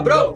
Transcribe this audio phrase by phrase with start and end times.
[0.00, 0.34] cabrão!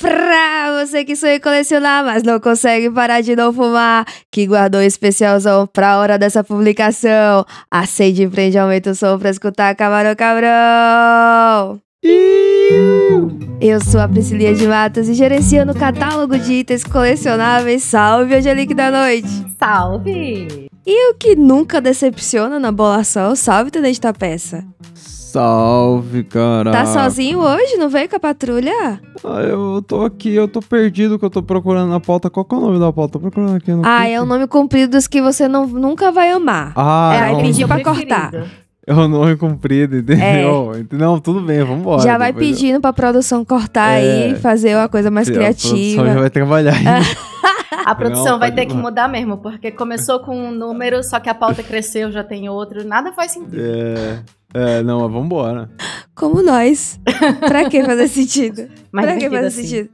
[0.00, 4.80] Pra você que sonha em colecionar, mas não consegue parar de não fumar, que guardou
[4.80, 7.44] um especialzão pra hora dessa publicação.
[7.68, 11.80] Acende, prende, aumenta o som pra escutar Camarão Cabrão.
[13.60, 17.82] Eu sou a Priscilia de Matos e gerenciando o catálogo de itens colecionáveis.
[17.82, 19.28] Salve, Angelique da Noite!
[19.58, 20.68] Salve!
[20.86, 24.64] E o que nunca decepciona na bolação, salve, Tenente da Peça.
[25.28, 26.72] Salve, cara.
[26.72, 27.76] Tá sozinho hoje?
[27.76, 28.98] Não veio com a patrulha?
[29.22, 32.30] Ah, eu tô aqui, eu tô perdido que eu tô procurando na pauta.
[32.30, 33.12] Qual que é o nome da pauta?
[33.12, 33.70] Tô procurando aqui.
[33.70, 36.72] no Ah, é o nome comprido dos que você não, nunca vai amar.
[36.74, 38.30] Ah, É, é, aí pediu pra cortar.
[38.86, 40.72] é o nome comprido, entendeu?
[40.92, 42.00] Não, tudo bem, vambora.
[42.02, 44.28] já vai depois eu- pedindo pra produção cortar É.
[44.28, 46.06] aí, fazer uma coisa mais A produção criativa.
[46.06, 46.84] já vai trabalhar aí.
[47.84, 48.82] A produção Não, vai ter que falar.
[48.82, 52.86] mudar mesmo, porque começou com um número, só que a pauta cresceu, já tem outro,
[52.86, 53.56] nada faz sentido.
[53.58, 54.18] É,
[54.54, 55.70] é, não, mas vambora.
[56.14, 56.98] Como nós.
[57.40, 58.68] pra que fazer sentido?
[58.90, 59.62] Mais pra que fazer assim.
[59.62, 59.90] sentido?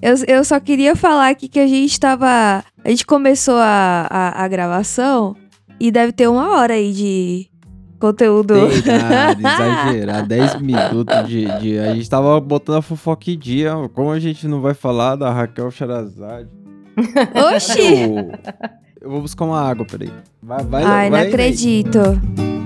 [0.00, 2.64] Eu, eu só queria falar aqui que a gente tava.
[2.84, 5.34] A gente começou a, a, a gravação
[5.80, 7.50] e deve ter uma hora aí de
[7.98, 8.54] conteúdo.
[8.68, 10.26] Verdade, exagerar.
[10.26, 11.78] 10 minutos de, de.
[11.78, 13.72] A gente tava botando a fofoca em dia.
[13.92, 16.48] Como a gente não vai falar da Raquel Charazade?
[17.54, 18.02] Oxi!
[18.02, 18.32] Eu,
[19.00, 20.10] eu vou buscar uma água, peraí.
[20.42, 21.98] Vai, vai, Ai, vai, não acredito.
[21.98, 22.57] É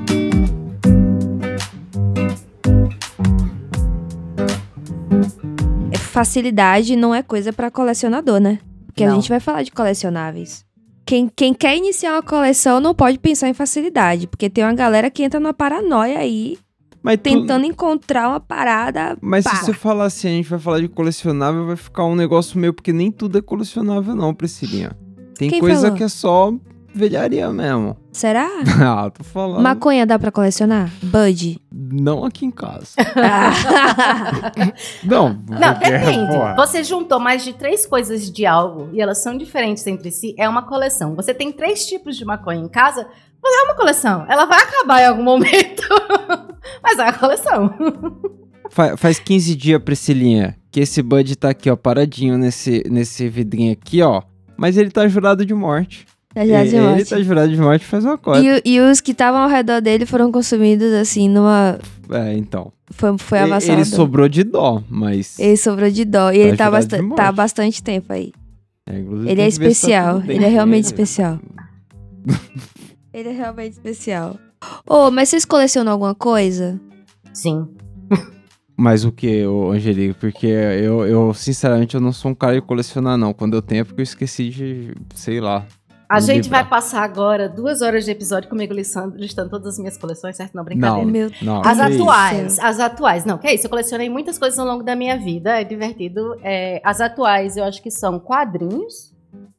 [6.13, 8.59] Facilidade não é coisa pra colecionador, né?
[8.87, 9.15] Porque a Não.
[9.17, 10.63] gente vai falar de colecionáveis.
[11.07, 15.11] Quem, quem quer iniciar uma coleção não pode pensar em facilidade, porque tem uma galera
[15.11, 16.59] que entra numa paranoia aí,
[17.03, 19.17] Mas tu- tentando encontrar uma parada.
[19.23, 19.57] Mas pá.
[19.57, 22.75] se você falar assim, a gente vai falar de colecionável, vai ficar um negócio meio,
[22.75, 24.93] porque nem tudo é colecionável, não, Priscilinha.
[25.37, 25.97] Tem Quem coisa falou?
[25.97, 26.53] que é só
[26.95, 27.97] velharia mesmo.
[28.13, 28.49] Será?
[28.85, 29.63] ah, tô falando.
[29.63, 30.91] Maconha dá pra colecionar?
[31.03, 31.59] Bud.
[31.73, 32.93] Não aqui em casa.
[35.05, 36.33] Não, Não, porque, depende.
[36.33, 36.55] porra.
[36.57, 40.49] Você juntou mais de três coisas de algo e elas são diferentes entre si, é
[40.49, 41.15] uma coleção.
[41.17, 43.07] Você tem três tipos de maconha em casa,
[43.45, 44.25] é uma coleção.
[44.29, 45.83] Ela vai acabar em algum momento,
[46.83, 47.75] mas é uma coleção.
[48.71, 53.73] Fa- faz 15 dias, Priscilinha, que esse Bud tá aqui, ó, paradinho nesse, nesse vidrinho
[53.73, 54.23] aqui, ó.
[54.57, 56.07] Mas ele tá jurado de morte.
[56.35, 57.05] Tá já de ele morte.
[57.11, 58.63] tá jurado de morte faz uma coisa.
[58.65, 61.79] E, e os que estavam ao redor dele foram consumidos assim numa.
[62.11, 62.73] É, então.
[62.91, 63.85] Foi, foi Ele- avassalador.
[63.87, 65.39] ele sobrou de dó, mas...
[65.39, 66.31] Ele sobrou de dó.
[66.31, 67.17] E ele tá, de basta- morte.
[67.17, 68.33] tá há bastante tempo aí.
[68.87, 70.21] É, Ele é que ver se tá especial.
[70.21, 70.87] bem Ele é realmente ele.
[70.87, 71.39] especial.
[73.13, 74.39] Ele é realmente especial.
[74.87, 76.81] Ô, mas vocês colecionam alguma coisa?
[77.33, 77.69] Sim.
[78.77, 80.15] Mas o que, ô, Angelique?
[80.19, 83.33] Porque eu, eu, sinceramente, eu não sou um cara de colecionar, não.
[83.35, 85.67] Quando eu tenho é porque eu esqueci de, sei lá.
[86.13, 89.97] A gente vai passar agora duas horas de episódio comigo listando, listando todas as minhas
[89.97, 90.55] coleções, certo?
[90.55, 91.05] Não, brincadeira.
[91.05, 91.11] Não.
[91.11, 92.03] Meu Não, As que isso.
[92.03, 93.25] atuais, as atuais.
[93.25, 96.37] Não, que é isso, eu colecionei muitas coisas ao longo da minha vida, é divertido.
[96.43, 99.13] É, as atuais eu acho que são quadrinhos,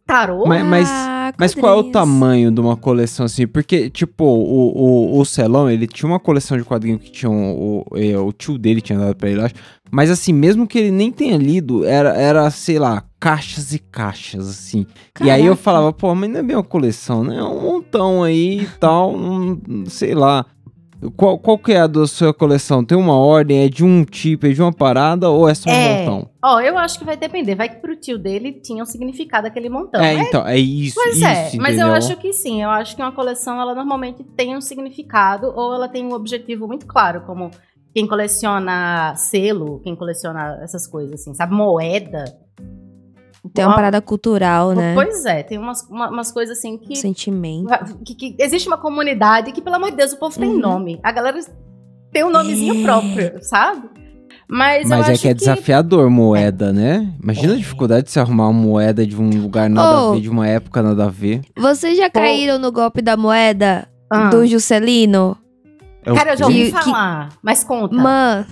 [0.05, 0.45] tarô.
[0.45, 3.47] Mas, mas, Ah, mas qual é o tamanho de uma coleção assim?
[3.47, 7.53] Porque, tipo, o, o, o Celão, ele tinha uma coleção de quadrinhos que tinha um,
[7.53, 9.55] o, é, o tio dele tinha dado pra ele, eu acho.
[9.91, 14.49] Mas assim, mesmo que ele nem tenha lido, era, era sei lá, caixas e caixas,
[14.49, 14.85] assim.
[15.23, 15.63] E aí eu Caraca.
[15.63, 17.37] falava, pô, mas não é bem uma coleção, né?
[17.37, 20.45] É um montão aí e tal, um, sei lá.
[21.17, 22.83] Qual, qual que é a da sua coleção?
[22.83, 23.63] Tem uma ordem?
[23.65, 25.97] É de um tipo, é de uma parada ou é só um É.
[25.99, 26.29] montão?
[26.41, 27.55] Ó, eu acho que vai depender.
[27.55, 30.01] Vai que pro tio dele tinha um significado aquele montão.
[30.01, 31.93] é, Mas- então, é isso, Pois isso, é, mas eu entendeu?
[31.93, 32.61] acho que sim.
[32.63, 36.67] Eu acho que uma coleção, ela normalmente tem um significado ou ela tem um objetivo
[36.67, 37.51] muito claro, como
[37.93, 41.53] quem coleciona selo, quem coleciona essas coisas assim, sabe?
[41.53, 42.23] Moeda.
[43.53, 44.93] Tem uma parada cultural, né?
[44.93, 47.67] Pois é, tem umas, uma- umas coisas assim que, Sentimento.
[48.05, 50.59] que, que existe uma comunidade que, pelo amor de Deus, o povo tem Uhum.
[50.59, 50.99] nome.
[51.03, 51.39] A galera
[52.11, 52.83] tem um nomezinho É.
[52.83, 53.89] próprio, sabe?
[54.47, 57.13] Mas, eu Mas é acho que é desafiador moeda, né?
[57.21, 57.55] Imagina É.
[57.55, 60.09] a dificuldade de se arrumar uma moeda de um lugar nada Oh.
[60.11, 61.41] a ver, de uma época nada a ver.
[61.57, 64.29] Vocês já caíram no golpe da moeda Ah.
[64.29, 65.37] do Juscelino?
[66.05, 67.95] É o Cara, eu já ouvi Que- que- falar, mas conta.
[67.95, 68.45] Mano,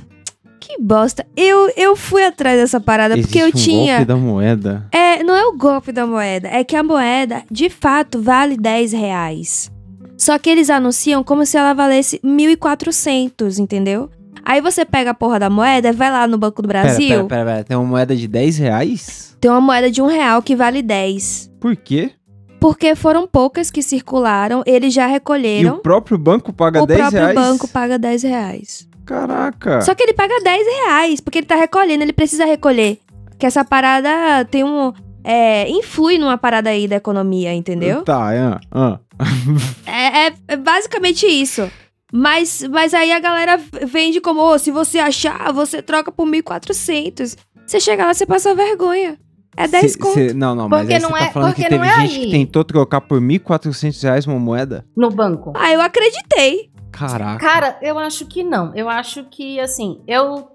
[0.62, 1.26] que bosta.
[1.36, 3.94] Eu, eu fui atrás dessa parada porque eu Existe um tinha.
[3.96, 4.88] golpe da moeda.
[4.92, 8.94] É, não é o golpe da moeda, é que a moeda, de fato, vale 10
[8.94, 9.72] reais.
[10.18, 14.10] Só que eles anunciam como se ela valesse 1.400, entendeu?
[14.46, 17.28] Aí você pega a porra da moeda, vai lá no Banco do Pera, Brasil, pera,
[17.28, 17.64] pera, pera.
[17.64, 19.36] Tem uma moeda de 10 reais?
[19.42, 21.52] tem uma moeda de um real que vale 10.
[21.60, 22.12] Por quê?
[22.60, 25.76] Porque foram poucas que circularam, eles já E recolheram.
[25.78, 27.36] o próprio banco paga o 10 próprio reais?
[27.36, 28.88] banco paga 10 reais.
[29.06, 29.82] Caraca.
[29.82, 33.00] Só que ele paga 10 reais, porque ele tá recolhendo, ele precisa recolher.
[33.38, 34.94] Que essa parada tem um.
[35.24, 38.04] É, influi numa parada aí da economia, entendeu?
[38.04, 38.60] Tá, é.
[38.72, 39.00] ah.
[39.86, 41.70] É, é- é basicamente isso.
[42.14, 47.38] Mas, mas aí a galera vende como, "Ô, se você achar, você troca por 1.400.
[47.66, 49.18] Você chega lá, você passa vergonha.
[49.56, 50.14] É 10 Cê- conto.
[50.14, 51.94] cê- não, não, mas Porque aí não você tá é- falando que porque teve não
[51.94, 52.26] é gente aí.
[52.26, 54.86] que tentou trocar por 1.400 reais uma moeda?
[54.98, 55.54] No banco.
[55.56, 56.71] Ah, eu acreditei.
[56.92, 57.40] Caraca.
[57.40, 58.76] Cara, eu acho que não.
[58.76, 60.50] Eu acho que, assim, eu.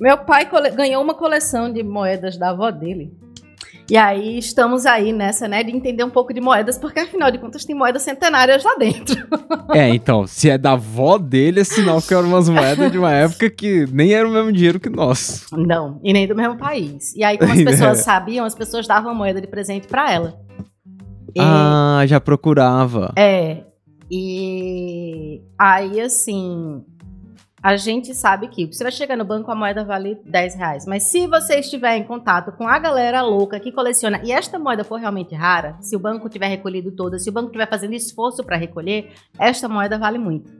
[0.00, 3.12] Meu pai cole- ganhou uma coleção de moedas da avó dele.
[3.90, 7.38] E aí estamos aí nessa, né, de entender um pouco de moedas, porque afinal de
[7.38, 9.14] contas tem moedas centenárias lá dentro.
[9.74, 13.10] É, então, se é da avó dele, é sinal que eram umas moedas de uma
[13.14, 15.46] época que nem era o mesmo dinheiro que nós.
[15.52, 17.14] Não, e nem do mesmo país.
[17.16, 20.34] E aí, como as pessoas sabiam, as pessoas davam moeda de presente pra ela.
[21.34, 23.12] E- Ah, já procurava.
[23.16, 23.64] É.
[24.14, 26.84] E aí, assim,
[27.62, 30.84] a gente sabe que você vai chegar no banco, a moeda vale 10 reais.
[30.84, 34.84] Mas se você estiver em contato com a galera louca que coleciona, e esta moeda
[34.84, 38.44] for realmente rara, se o banco tiver recolhido toda, se o banco estiver fazendo esforço
[38.44, 40.52] para recolher, esta moeda vale muito.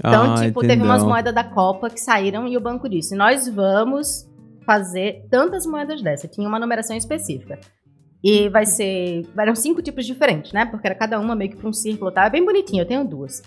[0.00, 1.08] Então, ah, tipo, teve umas entendeu.
[1.08, 4.28] moedas da Copa que saíram e o banco disse: nós vamos
[4.66, 6.26] fazer tantas moedas dessa.
[6.26, 7.60] Tinha uma numeração específica.
[8.22, 9.26] E vai ser.
[9.38, 10.66] Eram cinco tipos diferentes, né?
[10.66, 12.26] Porque era cada uma meio que pra um círculo, tá?
[12.26, 13.42] É bem bonitinho, eu tenho duas.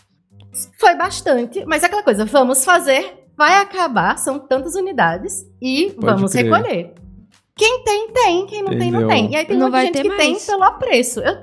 [0.79, 6.05] Foi bastante, mas é aquela coisa, vamos fazer, vai acabar, são tantas unidades e Pode
[6.15, 6.43] vamos crer.
[6.45, 6.93] recolher.
[7.55, 9.07] Quem tem, tem, quem não tem, não Entendeu.
[9.07, 9.31] tem.
[9.31, 10.45] E aí tem Não muita vai gente ter que tem mais.
[10.45, 11.19] pelo apreço.
[11.21, 11.35] Eu,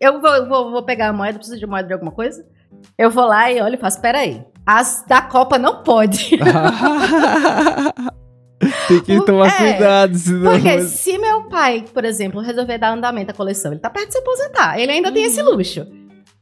[0.00, 2.44] eu vou, vou, vou pegar a moeda, preciso de moeda de alguma coisa?
[2.98, 4.44] Eu vou lá e olho e faço, peraí.
[4.64, 6.36] As da Copa não pode.
[8.88, 10.52] Tem que tomar É, cuidado, senão.
[10.52, 14.12] Porque se meu pai, por exemplo, resolver dar andamento à coleção, ele tá perto de
[14.14, 14.78] se aposentar.
[14.78, 15.86] Ele ainda tem esse luxo.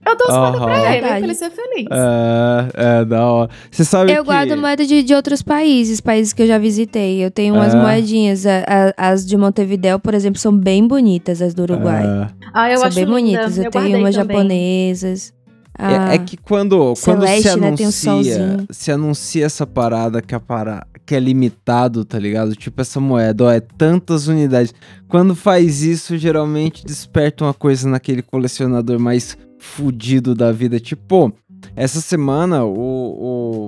[0.06, 0.66] Eu dou moeda Aham.
[0.66, 1.08] pra ele, Verdade.
[1.08, 1.86] pra ele ser feliz.
[1.90, 3.50] É, é, da hora.
[3.70, 4.26] Você sabe Eu que...
[4.30, 7.24] guardo moeda de, de outros países, países que eu já visitei.
[7.24, 7.78] Eu tenho umas É.
[7.80, 8.44] moedinhas.
[8.44, 12.04] a- a- as de Montevidéu, por exemplo, são bem bonitas, as do Uruguai.
[12.04, 12.28] É.
[12.52, 13.16] Ah, eu são acho bem linda.
[13.16, 13.56] bonitas.
[13.58, 14.36] Eu, Eu tenho umas também.
[14.36, 15.32] japonesas.
[15.76, 18.66] É, Ah, é que quando, quando se Celeste, né, um anuncia, solzinho.
[18.70, 22.54] se anuncia essa parada que, a para, que é limitado, tá ligado?
[22.56, 24.74] Tipo essa moeda, ó, é tantas unidades.
[25.08, 30.80] Quando faz isso, geralmente desperta uma coisa naquele colecionador mais fudido da vida.
[30.80, 31.32] Tipo,
[31.76, 32.72] essa semana o,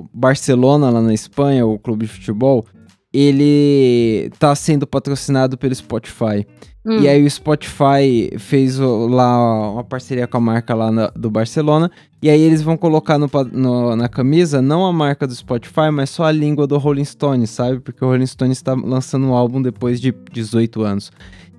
[0.02, 2.64] o Barcelona lá na Espanha, o clube de futebol,
[3.12, 6.46] ele tá sendo patrocinado pelo Spotify.
[6.86, 7.00] Hum.
[7.00, 11.28] E aí o Spotify fez o- lá uma parceria com a marca lá na- do
[11.28, 11.90] Barcelona.
[12.22, 16.10] E aí eles vão colocar no no- na camisa não a marca do Spotify, mas
[16.10, 17.80] só a língua do Rolling Stones, sabe?
[17.80, 21.10] Porque o Rolling Stones está lançando um álbum depois de 18 anos.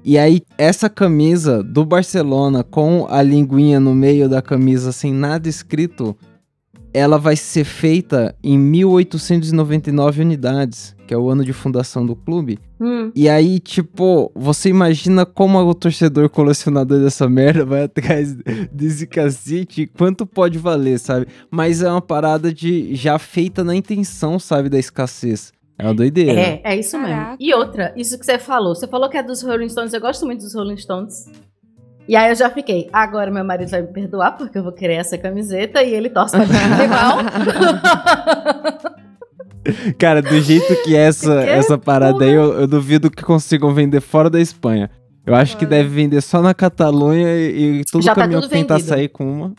[0.04, 5.50] E aí essa camisa do Barcelona com a linguinha no meio da camisa sem nada
[5.50, 6.16] escrito,
[6.98, 12.58] ela vai ser feita em 1899 unidades, que é o ano de fundação do clube.
[12.82, 13.12] Hum.
[13.16, 18.36] E aí, tipo, você imagina como o torcedor colecionador dessa merda vai atrás
[18.74, 21.28] desse cacete e quanto pode valer, sabe?
[21.52, 25.54] Mas é uma parada de já feita na intenção, sabe, da escassez.
[25.78, 26.40] É uma doideira.
[26.40, 27.16] É, é isso mesmo.
[27.16, 27.38] Caraca.
[27.40, 28.74] E outra, isso que você falou.
[28.74, 29.94] Você falou que é dos Rolling Stones.
[29.94, 31.30] Eu gosto muito dos Rolling Stones.
[32.08, 34.94] E aí eu já fiquei, agora meu marido vai me perdoar porque eu vou querer
[34.96, 37.18] essa camiseta e ele torce pra mim rival.
[39.98, 43.74] Cara, do jeito que é essa, Que essa parada aí, eu, eu duvido que consigam
[43.74, 44.90] vender fora da Espanha.
[45.26, 45.78] Eu acho que Olha.
[45.78, 49.30] deve vender só na Catalunha e, e todo Já tá caminhão que tentar sair com
[49.30, 49.54] uma.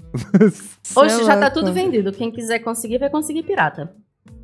[0.96, 2.10] Hoje já tá tudo vendido.
[2.10, 3.92] Quem quiser conseguir, vai conseguir pirata.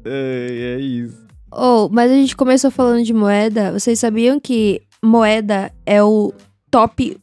[0.04, 1.24] É, é isso.
[1.50, 3.72] Oh, mas a gente começou falando de moeda.
[3.72, 6.34] Vocês sabiam que moeda é o
[6.70, 7.16] top,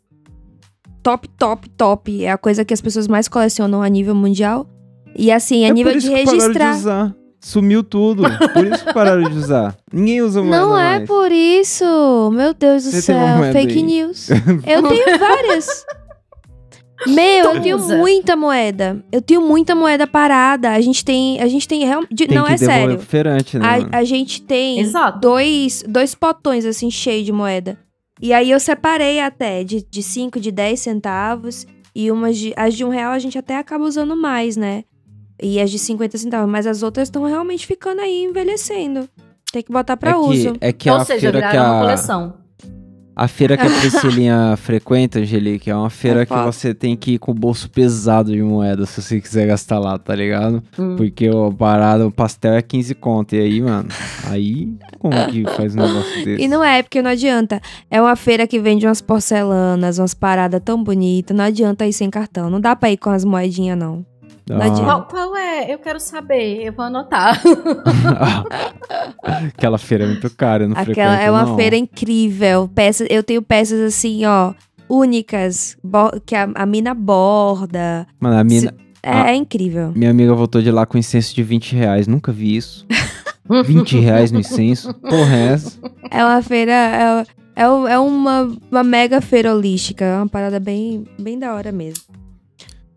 [1.04, 2.24] top, top, top?
[2.24, 4.68] É a coisa que as pessoas mais colecionam a nível mundial.
[5.16, 6.72] E assim, a é nível por de isso que pararam registrar.
[6.74, 7.16] de usar.
[7.44, 8.24] Sumiu tudo.
[8.54, 9.76] Por isso que pararam de usar.
[9.92, 11.08] Ninguém usa moeda Não é mais.
[11.08, 12.30] por isso.
[12.32, 13.18] Meu Deus do Você céu.
[13.52, 13.82] Fake aí?
[13.84, 14.30] news.
[14.66, 15.84] Eu tenho várias.
[17.08, 17.98] Meu, eu tenho Usa.
[17.98, 19.04] muita moeda.
[19.12, 20.70] Eu tenho muita moeda parada.
[20.70, 21.42] A gente tem.
[21.42, 22.28] A gente tem realmente.
[22.32, 22.98] Não que é sério.
[22.98, 23.88] pro feirante, né?
[23.92, 25.20] A, a gente tem Exato.
[25.20, 27.76] dois, dois potões, assim, cheios de moeda.
[28.22, 31.66] E aí eu separei até de, de 5, de 10 centavos.
[31.94, 32.54] E umas de.
[32.56, 34.84] As de um real a gente até acaba usando mais, né?
[35.42, 36.50] E as de 50 centavos.
[36.50, 39.10] Mas as outras estão realmente ficando aí envelhecendo.
[39.52, 40.54] Tem que botar pra é uso.
[40.54, 42.34] Que, é que Ou a seja, feira que viraram uma a, coleção.
[43.16, 47.14] A feira que a Priscilinha frequenta, Angelique, é uma feira É que você tem que
[47.14, 50.64] ir com o bolso pesado de moeda se você quiser gastar lá, tá ligado?
[50.78, 50.96] Hum.
[50.96, 53.36] Porque o parada, o pastel é 15 conto.
[53.36, 53.90] E aí, mano,
[54.26, 56.44] aí como que faz um negócio desse?
[56.44, 57.62] E não é, porque não adianta.
[57.90, 61.36] É uma feira que vende umas porcelanas, umas paradas tão bonitas.
[61.36, 62.50] Não adianta ir sem cartão.
[62.50, 64.06] Não dá pra ir com as moedinhas, não.
[64.50, 64.70] Ah.
[64.84, 65.74] Qual, qual é?
[65.74, 66.64] Eu quero saber.
[66.66, 67.42] Eu vou anotar.
[69.24, 71.56] Aquela feira é muito cara, eu não Aquela frequento, é uma não.
[71.56, 72.70] feira incrível.
[72.74, 74.54] Peças, eu tenho peças assim, ó,
[74.90, 75.78] únicas,
[76.26, 78.08] que a, a mina borda.
[78.20, 79.32] Mano, a mina, É, Ah.
[79.32, 79.92] é incrível.
[79.96, 82.08] Minha amiga voltou de lá com incenso de 20 reais.
[82.08, 82.86] Nunca vi isso.
[83.66, 84.94] 20 reais no incenso.
[84.94, 85.80] Porra, é essa?
[86.10, 86.72] É uma feira.
[86.72, 90.06] É, é, é uma, uma mega feira holística.
[90.06, 92.04] É uma parada bem, bem da hora mesmo.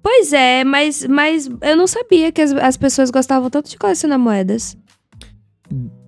[0.04, 4.18] Pois é, mas, mas eu não sabia que as, as pessoas gostavam tanto de colecionar
[4.18, 4.76] moedas.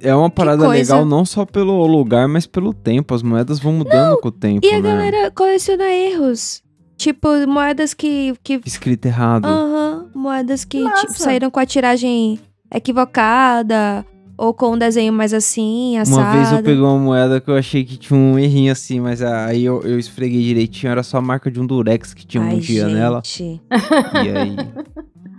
[0.02, 3.14] É uma parada legal não só pelo lugar, mas pelo tempo.
[3.14, 4.82] As moedas vão mudando com o tempo, E a né?
[4.82, 6.62] galera coleciona erros.
[6.98, 8.34] Tipo, moedas que.
[8.44, 9.46] que Escrito errado.
[9.46, 12.38] Aham, moedas que tipo, saíram com a tiragem
[12.70, 14.04] equivocada.
[14.38, 16.20] Ou com um desenho mais assim, assado.
[16.20, 19.22] Uma vez eu peguei uma moeda que eu achei que tinha um errinho assim, mas
[19.22, 22.48] aí eu, eu esfreguei direitinho, era só a marca de um durex que tinha um
[22.48, 23.22] Ai, dia nela.
[23.24, 23.60] gente.
[23.70, 24.56] E aí.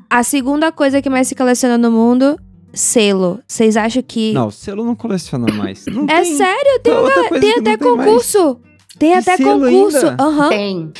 [0.09, 2.39] A segunda coisa que mais se coleciona no mundo,
[2.73, 3.39] selo.
[3.47, 4.33] Vocês acham que.
[4.33, 5.85] Não, selo não coleciona mais.
[5.85, 6.35] Não é tem.
[6.37, 8.59] sério, tem, coisa tem até tem concurso.
[8.99, 10.07] Tem Que até concurso.
[10.19, 10.49] Aham.
[10.49, 10.91] Tem.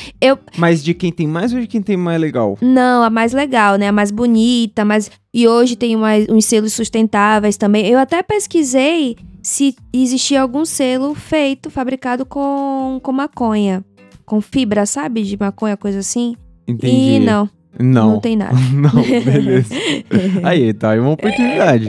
[0.56, 2.56] Mas de quem tem mais ou de quem tem mais legal?
[2.60, 3.88] Não, a mais legal, né?
[3.88, 7.86] A mais bonita, mas e hoje tem mais, uns selos sustentáveis também.
[7.86, 13.84] Eu até pesquisei se existia algum selo feito, fabricado com, com maconha.
[14.24, 15.22] Com fibra, sabe?
[15.22, 16.36] De maconha, coisa assim.
[16.66, 17.14] Entendi.
[17.16, 18.20] E não, não, Não.
[18.20, 18.54] tem nada.
[18.74, 19.74] Não, beleza.
[20.44, 21.88] Aí, tá aí uma oportunidade.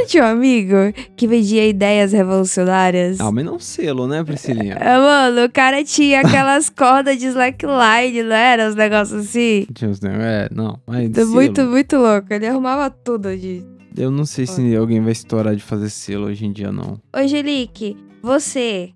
[0.00, 0.74] Eu tinha um amigo
[1.16, 3.20] que vendia ideias revolucionárias.
[3.20, 4.74] Ah, mas não selo, né, Priscilinha?
[4.74, 8.68] É, mano, o cara tinha aquelas cordas de slackline, não era?
[8.68, 9.66] Os negócios assim.
[9.74, 12.26] Tinha uns negócios- É, não, mas Muito, muito, selo, muito louco.
[12.32, 13.64] Ele arrumava tudo de.
[13.96, 17.00] Eu não sei se alguém vai estourar de fazer selo hoje em dia, não.
[17.14, 18.90] Ô, Angelique, você.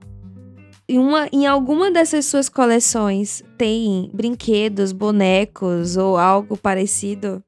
[0.89, 7.43] Em, uma, em alguma dessas suas coleções tem brinquedos, bonecos ou algo parecido?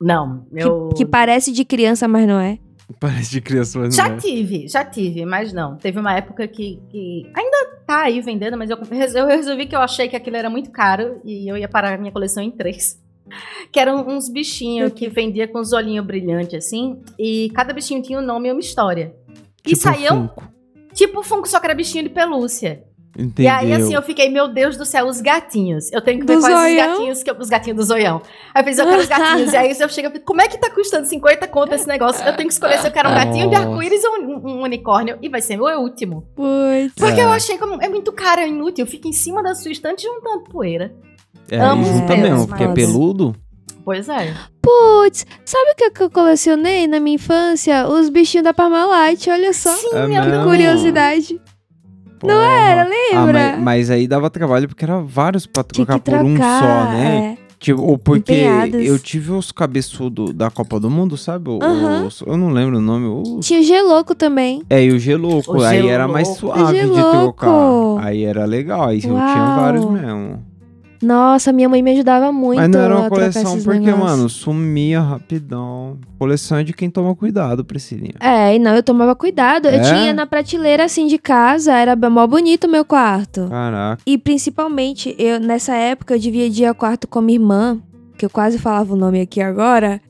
[0.00, 0.88] Não, Que, eu...
[0.96, 2.58] que parece de criança, mas não é?
[3.00, 4.16] Parece de criança, mas não Já é.
[4.16, 5.76] tive, já tive, mas não.
[5.76, 8.78] Teve uma época que, que ainda tá aí vendendo, mas eu,
[9.14, 11.98] eu resolvi que eu achei que aquilo era muito caro e eu ia parar a
[11.98, 13.02] minha coleção em três.
[13.72, 18.18] Que eram uns bichinhos que vendia com os olhinhos brilhantes assim, e cada bichinho tinha
[18.18, 19.14] um nome e uma história.
[19.66, 20.52] e Tipo saíam Funko.
[20.92, 22.84] tipo Funko, só que era bichinho de pelúcia.
[23.16, 23.44] Entendeu?
[23.44, 25.92] E aí, assim, eu fiquei, meu Deus do céu, os gatinhos.
[25.92, 26.88] Eu tenho que ver Do quais os zoião?
[26.90, 28.20] gatinhos, que eu- os gatinhos do zoião.
[28.52, 29.52] Aí eu fiz, eu quero os gatinhos.
[29.52, 32.26] e aí eu chego e como é que tá custando 50 conto esse negócio?
[32.26, 35.16] Eu tenho que escolher se eu quero um gatinho de arco-íris ou um, um unicórnio.
[35.22, 36.22] E vai ser meu último.
[36.34, 36.92] Putz.
[36.96, 37.24] Porque É.
[37.24, 38.86] eu achei como é muito caro, é inútil.
[38.86, 40.92] Fica em cima da sua estante juntando poeira.
[41.50, 43.36] É, Amo e os junta mesmo, porque é peludo.
[43.84, 44.32] Pois é.
[44.62, 47.86] Putz, sabe o que que eu colecionei na minha infância?
[47.86, 49.68] Os bichinhos da Parmalat, olha só.
[49.76, 50.24] Sim, É eu mesmo?
[50.30, 50.44] não.
[50.44, 51.38] Curiosidade.
[52.26, 53.48] Não era, lembra?
[53.48, 56.34] Ah, mas, mas aí dava trabalho porque era vários pra Tinha trocar que por um
[56.34, 56.60] trocar.
[56.60, 57.36] só, né?
[57.40, 57.44] é.
[57.58, 58.84] Tipo, ou porque Empenhadas.
[58.86, 61.48] eu tive os cabeçudos da Copa do Mundo, sabe?
[61.48, 63.06] Os- eu não lembro o nome.
[63.06, 64.62] os- Tinha o Geloco também.
[64.68, 65.56] É, e o Geloco.
[65.56, 68.04] O Aí era mais suave de trocar.
[68.04, 68.88] Aí era legal.
[68.88, 69.56] Aí eu tinha Uau.
[69.60, 70.42] vários mesmo.
[71.02, 74.10] Nossa, minha mãe me ajudava muito Mas não era uma coleção porque, negócios.
[74.10, 75.98] mano, sumia rapidão.
[76.18, 78.14] Coleção é de quem toma cuidado, Priscilinha.
[78.20, 79.66] É, e não, eu tomava cuidado.
[79.68, 79.80] Eu É?
[79.82, 83.46] tinha na prateleira assim de casa, era mó bonito o meu quarto.
[83.48, 84.02] Caraca.
[84.06, 87.78] E principalmente, eu nessa época eu dividia quarto com minha irmã,
[88.16, 90.00] que eu quase falava o nome aqui agora.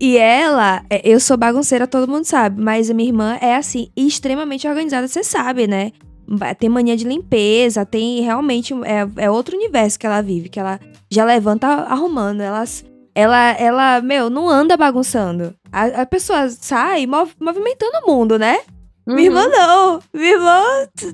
[0.00, 3.88] E ela, é, eu sou bagunceira, todo mundo sabe, mas a minha irmã é assim,
[3.94, 5.92] extremamente organizada, você sabe, né?
[6.58, 10.78] Tem mania de limpeza, tem realmente é, é outro universo que ela vive, que ela
[11.10, 12.84] já levanta arrumando, elas
[13.14, 15.52] ela, ela, meu, não anda bagunçando.
[15.72, 18.60] A, a pessoa sai mov- movimentando o mundo, né?
[19.06, 19.50] Minha irmã Uhum.
[19.50, 20.00] não.
[20.14, 20.62] Minha irmã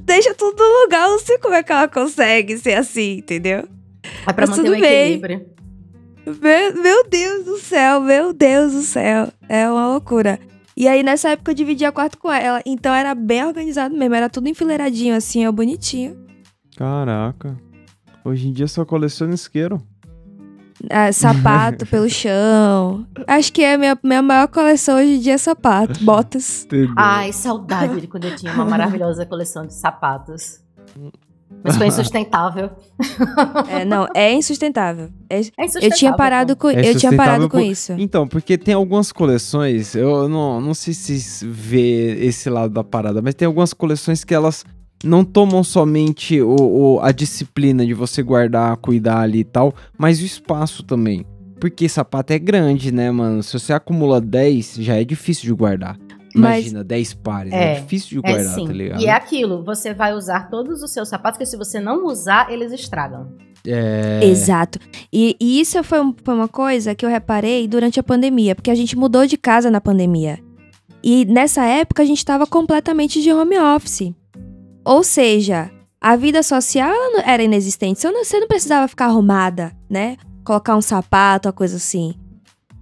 [0.03, 1.05] deixa tudo no lugar.
[1.07, 3.67] Eu não sei como é que ela consegue ser assim, entendeu?
[4.27, 5.03] É pra Mas manter o tudo bem.
[5.15, 5.47] equilíbrio.
[6.27, 9.29] Meu, meu Deus do céu, meu Deus do céu.
[9.49, 10.39] É uma loucura.
[10.77, 12.61] E aí, nessa época, eu dividia quarto com ela.
[12.67, 14.15] Então, era bem organizado mesmo.
[14.15, 16.17] Era tudo enfileiradinho, assim, ó, bonitinho.
[16.77, 17.57] Caraca.
[18.23, 19.81] Hoje em dia só coleciona isqueiro.
[20.91, 23.07] Ah, sapato pelo chão.
[23.27, 26.65] Acho que é a minha, minha maior coleção hoje em dia é sapato, botas.
[26.65, 26.93] Entendeu?
[26.97, 30.61] Ai, saudade de quando eu tinha uma maravilhosa coleção de sapatos.
[31.67, 32.71] Mas foi insustentável.
[33.69, 35.09] É, não, é insustentável.
[35.29, 35.97] É- É eu insustentável.
[35.99, 37.93] tinha parado com, É eu tinha parado com por- isso.
[37.99, 43.21] Então, porque tem algumas coleções, eu não, não sei se vê esse lado da parada,
[43.21, 44.65] mas tem algumas coleções que elas
[45.05, 46.55] não tomam somente o,
[46.97, 51.25] o- a disciplina de você guardar, cuidar ali e tal, mas o espaço também.
[51.61, 53.43] Porque sapato é grande, né, mano?
[53.43, 55.97] Se você acumula 10, já é difícil de guardar.
[56.37, 58.67] Mas- Imagina, 10 pares, é, É, difícil de É guardar, sim.
[58.67, 59.01] tá ligado?
[59.03, 62.51] E é aquilo, você vai usar todos os seus sapatos, que se você não usar,
[62.53, 63.29] eles estragam.
[63.67, 64.79] É, Exato.
[65.13, 68.71] E, e isso foi, um- foi uma coisa que eu reparei durante a pandemia, porque
[68.71, 70.39] a gente mudou de casa na pandemia.
[71.03, 74.13] E nessa época a gente estava completamente de home office.
[74.85, 76.93] Ou seja, a vida social
[77.25, 77.99] era inexistente.
[78.01, 80.17] Você não, você não precisava ficar arrumada, né?
[80.45, 82.15] colocar um sapato, uma coisa assim.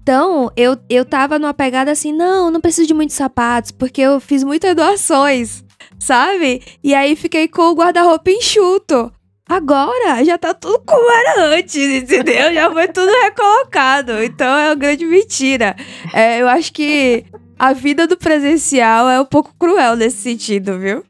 [0.04, 4.20] Então, eu, eu tava numa pegada assim, não, não preciso de muitos sapatos, porque eu
[4.20, 5.64] fiz muitas doações,
[5.98, 6.60] sabe?
[6.84, 9.10] E aí fiquei com o guarda-roupa enxuto.
[9.48, 12.52] Agora já tá tudo como era antes, entendeu?
[12.52, 14.22] Já foi tudo recolocado.
[14.22, 15.74] Então é uma grande mentira.
[16.12, 17.24] É, eu acho que
[17.58, 21.02] a vida do presencial é um pouco cruel nesse sentido, viu?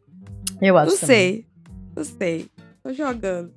[0.63, 1.17] Eu acho Não também.
[1.17, 1.47] sei.
[1.97, 2.47] Não sei.
[2.81, 3.53] Tô jogando.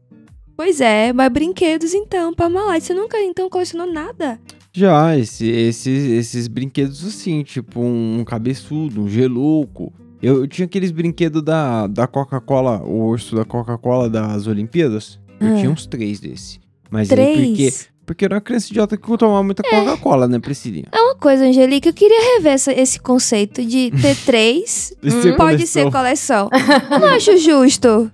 [0.56, 2.82] Pois é, mas brinquedos então, Parmalat.
[2.84, 4.40] Você nunca então colecionou nada?
[4.78, 9.92] Já, esse, esses, esses brinquedos assim, tipo um cabeçudo, um gelouco.
[10.22, 15.20] Eu, eu tinha aqueles brinquedos da, da Coca-Cola, o urso da Coca-Cola das Olimpíadas.
[15.40, 15.56] Eu Ah.
[15.56, 16.60] tinha uns três desse.
[16.92, 17.90] Mas aí porque, Três?
[18.06, 20.86] porque eu era uma criança idiota que tomava muita Coca-Cola, né, Priscilinha?
[20.92, 24.94] É uma coisa, Angelica, eu queria rever essa- esse conceito de ter três.
[25.22, 26.50] Ser pode ser coleção.
[26.92, 28.12] Eu não acho justo.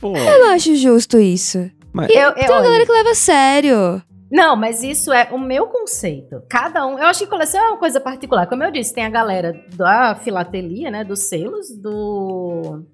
[0.00, 1.70] Pô, Eu não acho justo isso.
[1.92, 4.02] mas, E Eu- eu- tem uma olha, galera que leva a sério.
[4.30, 6.42] Não, mas isso é o meu conceito.
[6.48, 6.98] Cada um.
[6.98, 8.46] Eu acho que coleção é uma coisa particular.
[8.46, 11.02] Como eu disse, tem a galera da filatelia, né?
[11.04, 12.84] Dos selos, do.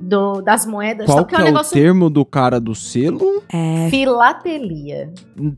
[0.00, 1.06] do das moedas.
[1.06, 1.72] qual que é um é o negócio.
[1.72, 3.42] termo do cara do selo?
[3.52, 3.88] É.
[3.88, 5.12] Filatelia.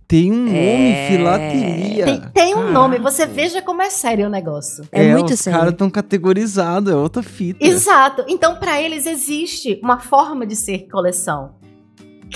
[0.07, 0.57] Tem um nome,
[0.93, 1.09] É.
[1.11, 2.05] filatelia.
[2.05, 4.85] Tem, tem um nome, você veja como é sério o negócio.
[4.93, 5.59] É muito os sério.
[5.59, 7.65] caras estão categorizados, é outra fita.
[7.65, 8.25] Exato.
[8.29, 11.55] Então, pra eles existe uma forma de ser coleção.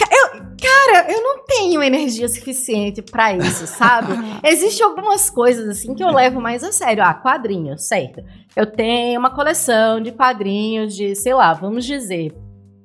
[0.00, 4.12] Eu- cara, eu não tenho energia suficiente pra isso, sabe?
[4.45, 7.03] Existem algumas coisas assim que eu levo mais a sério.
[7.05, 8.23] Ah, quadrinhos, certo.
[8.57, 12.35] Eu tenho uma coleção de quadrinhos de, sei lá, vamos dizer,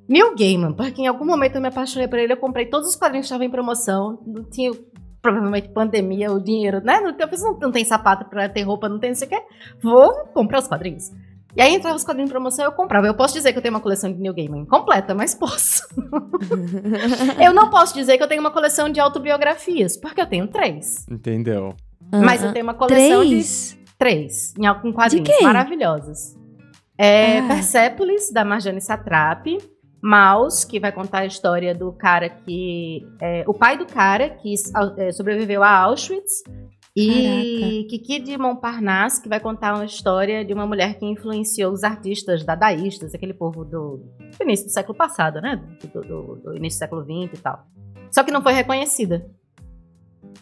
[0.08, 2.96] Neil Gaiman, porque em algum momento eu me apaixonei por ele, eu comprei todos os
[2.96, 4.70] quadrinhos que estavam em promoção, não tinha
[5.22, 7.00] provavelmente pandemia, o dinheiro, né?
[7.00, 9.42] Não, tem- não, não tem sapato pra ter roupa, não tem não sei o quê.
[9.82, 11.10] Vou comprar os quadrinhos.
[11.56, 13.06] E aí entrava os quadrinhos em promoção, eu comprava.
[13.06, 15.86] Eu posso dizer que eu tenho uma coleção de Neil Gaiman completa, mas posso.
[17.42, 21.06] eu não posso dizer que eu tenho uma coleção de autobiografias, porque eu tenho três.
[21.08, 21.74] Entendeu?
[22.12, 23.78] Mas eu tenho uma coleção de Três?
[23.98, 26.36] três, em algum quadrinhos maravilhosos.
[26.98, 27.46] É Ah.
[27.48, 29.58] Persepolis, da Marjane Satrapi.
[30.06, 33.08] Maus, que vai contar a história do cara que...
[33.22, 34.54] é, o pai do cara que
[34.98, 36.42] é, sobreviveu a Auschwitz.
[36.96, 41.82] E Kiki de Montparnasse, que vai contar uma história de uma mulher que influenciou os
[41.82, 44.00] artistas dadaístas, aquele povo do,
[44.38, 45.60] do início do século passado, né?
[45.92, 47.66] Do, do- do início do século XX e tal.
[48.12, 49.26] Só que não foi reconhecida.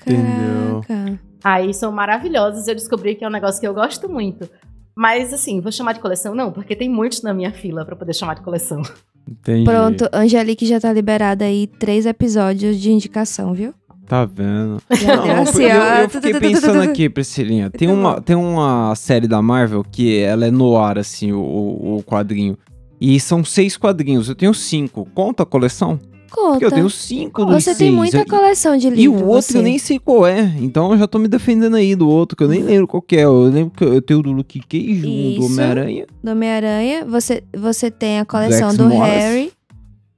[0.03, 0.81] Entendeu.
[0.87, 1.21] Caraca.
[1.45, 2.69] Aí são maravilhosos.
[2.69, 4.49] Eu descobri que é um negócio que eu gosto muito.
[4.95, 6.35] Mas assim, vou chamar de coleção?
[6.35, 8.83] Não, porque tem muitos na minha fila pra poder chamar de coleção.
[9.27, 9.65] Entendi.
[9.65, 13.73] Pronto, Angelique já tá liberada aí três episódios de indicação, viu?
[14.07, 14.83] Tá vendo?
[14.91, 17.71] Não, porque eu, eu fiquei pensando aqui, Priscilinha.
[17.71, 21.39] Tem Tá uma, tem uma série da Marvel que ela é no ar, assim, o,
[21.41, 22.59] o, quadrinho.
[23.01, 24.29] E são seis quadrinhos.
[24.29, 25.09] Eu tenho cinco.
[25.15, 25.99] Conta a coleção?
[26.29, 26.65] Porque Conta.
[26.65, 27.95] eu tenho cinco dos Você tem seis.
[27.95, 29.21] muita E- coleção de E livros.
[29.23, 29.59] o outro você.
[29.59, 30.41] eu nem sei qual é.
[30.61, 33.17] Então eu já tô me defendendo aí do outro, que eu nem lembro qual é.
[33.17, 35.47] Eu lembro que eu tenho o do Luke Cage, um do.
[35.47, 36.07] Homem-Aranha.
[36.25, 39.13] Do Homem-Aranha, você, você tem a coleção do Morris.
[39.13, 39.53] Harry.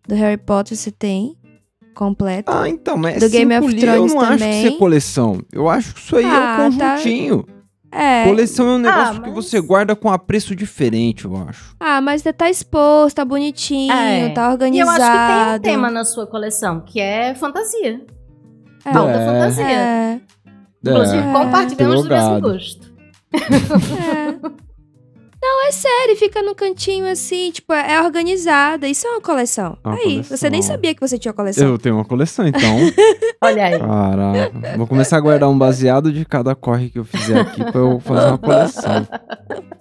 [0.07, 1.37] Do Harry Potter você tem.
[1.94, 2.52] Completa.
[2.62, 4.64] Ah, então, mas Do Game of Thrones eu não acho que também.
[4.66, 5.40] isso é coleção.
[5.52, 6.28] Eu acho que isso aí Ah,
[6.61, 6.90] é um tá.
[6.94, 7.46] conjuntinho.
[7.92, 8.24] é.
[8.24, 11.76] Coleção é um negócio Ah, que mas- você guarda com apreço diferente, eu acho.
[11.78, 14.30] Ah, mas tá exposto, tá bonitinho, É.
[14.30, 15.02] tá E eu organizado.
[15.02, 18.00] acho que tem um tema na sua coleção, que é fantasia.
[18.85, 18.96] É.
[18.96, 19.26] Alta É.
[19.26, 19.64] fantasia.
[19.70, 20.20] É.
[20.85, 21.33] Inclusive, É.
[21.33, 22.92] compartilhamos do mesmo gosto.
[23.35, 24.63] É.
[25.46, 28.88] Não, é sério, fica no cantinho assim, tipo, é organizada.
[28.88, 29.76] Isso é uma coleção.
[29.85, 30.74] É uma Aí, você nem coleção.
[30.74, 31.68] sabia que você tinha coleção.
[31.68, 32.76] Eu tenho uma coleção, então.
[33.44, 33.78] Olha aí.
[33.78, 34.76] Caraca.
[34.78, 38.00] Vou começar a guardar um baseado de cada corre que eu fizer aqui pra eu
[38.00, 39.07] fazer uma coleção.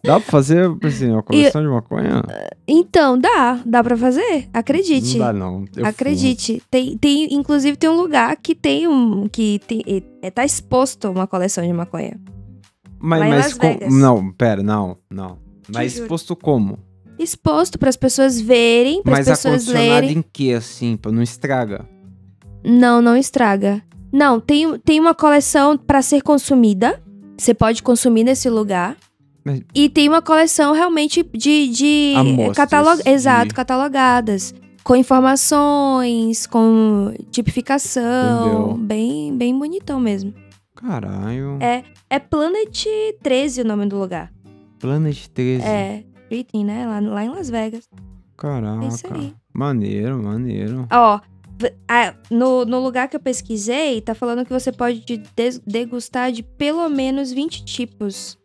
[0.04, 2.24] Dá pra fazer, assim, uma coleção de maconha?
[2.68, 3.58] Então, dá.
[3.66, 4.50] Dá pra fazer?
[4.54, 5.18] Acredite.
[5.18, 5.62] Não dá, não.
[5.62, 5.88] Eu fumo.
[5.88, 6.62] Acredite.
[6.70, 9.30] Tem, tem, inclusive, tem um lugar que tem um.
[9.30, 9.82] que tem,
[10.22, 12.20] é, tá exposto uma coleção de maconha.
[13.00, 13.78] Mas, mas com-.
[13.90, 15.43] Não, pera, não, não.
[15.72, 16.04] Mas juro.
[16.06, 16.80] exposto como?
[17.20, 20.18] Exposto para as pessoas verem, para as Mas pessoas lerem.
[20.18, 21.88] em que, assim, pra não estraga?
[22.66, 23.84] Não, não estraga.
[24.12, 27.02] Não, tem, tem uma coleção para ser consumida.
[27.38, 28.96] Você pode consumir nesse lugar.
[29.46, 31.68] Mas- E tem uma coleção realmente de.
[31.68, 32.14] de
[32.56, 33.02] catalog...
[33.04, 34.54] de- Exato, catalogadas.
[34.84, 38.02] Com informações, com tipificação.
[38.48, 38.78] Entendeu.
[38.78, 40.34] Bem, bem bonitão mesmo.
[40.76, 41.58] Caralho.
[41.62, 41.84] É.
[42.10, 42.86] É Planet
[43.22, 44.32] 13 o nome do lugar.
[44.84, 45.66] Planet 13.
[45.66, 46.04] É.
[46.28, 46.86] Britain, né?
[46.86, 47.90] Lá, lá em Las Vegas.
[48.36, 48.84] Caraca.
[48.84, 49.34] É isso aí.
[49.54, 50.86] Maneiro, maneiro.
[50.92, 51.22] Ó,
[51.88, 55.06] ah, no, no lugar que eu pesquisei, tá falando que você pode
[55.66, 58.38] degustar de pelo menos 20 tipos.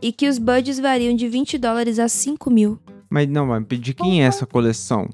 [0.00, 2.78] E que os buds variam de 20 dólares a 5 mil.
[3.10, 5.08] Mas não, mas de quem é essa coleção?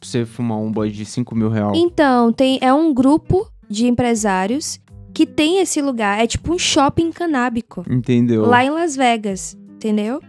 [0.00, 1.76] Pra você fumar um bud de 5 mil reais.
[1.76, 4.80] Então, tem, é um grupo de empresários
[5.14, 6.20] que tem esse lugar.
[6.20, 7.84] É tipo um shopping canábico.
[7.88, 8.46] Entendeu?
[8.46, 10.20] Lá em Las Vegas, entendeu?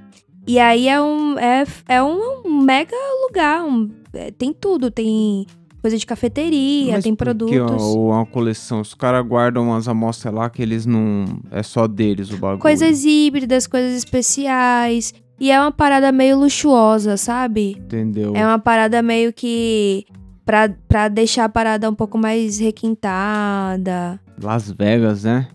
[0.48, 2.96] E aí é um, é, é um mega
[3.28, 3.64] lugar.
[3.66, 4.90] um- é, tem tudo.
[4.92, 5.46] Tem
[5.82, 7.84] coisa de cafeteria, Mas tem por que produtos.
[7.84, 8.80] Ou uma coleção.
[8.82, 11.26] Os caras guardam umas amostras lá que eles não.
[11.52, 12.60] É só deles o bagulho.
[12.62, 15.14] Coisas híbridas, coisas especiais.
[15.40, 17.76] E é uma parada meio luxuosa, sabe?
[17.80, 18.34] Entendeu?
[18.36, 20.06] É uma parada meio que.
[20.46, 24.20] Pra, pra deixar a parada um pouco mais requintada.
[24.42, 25.48] Las Vegas, né?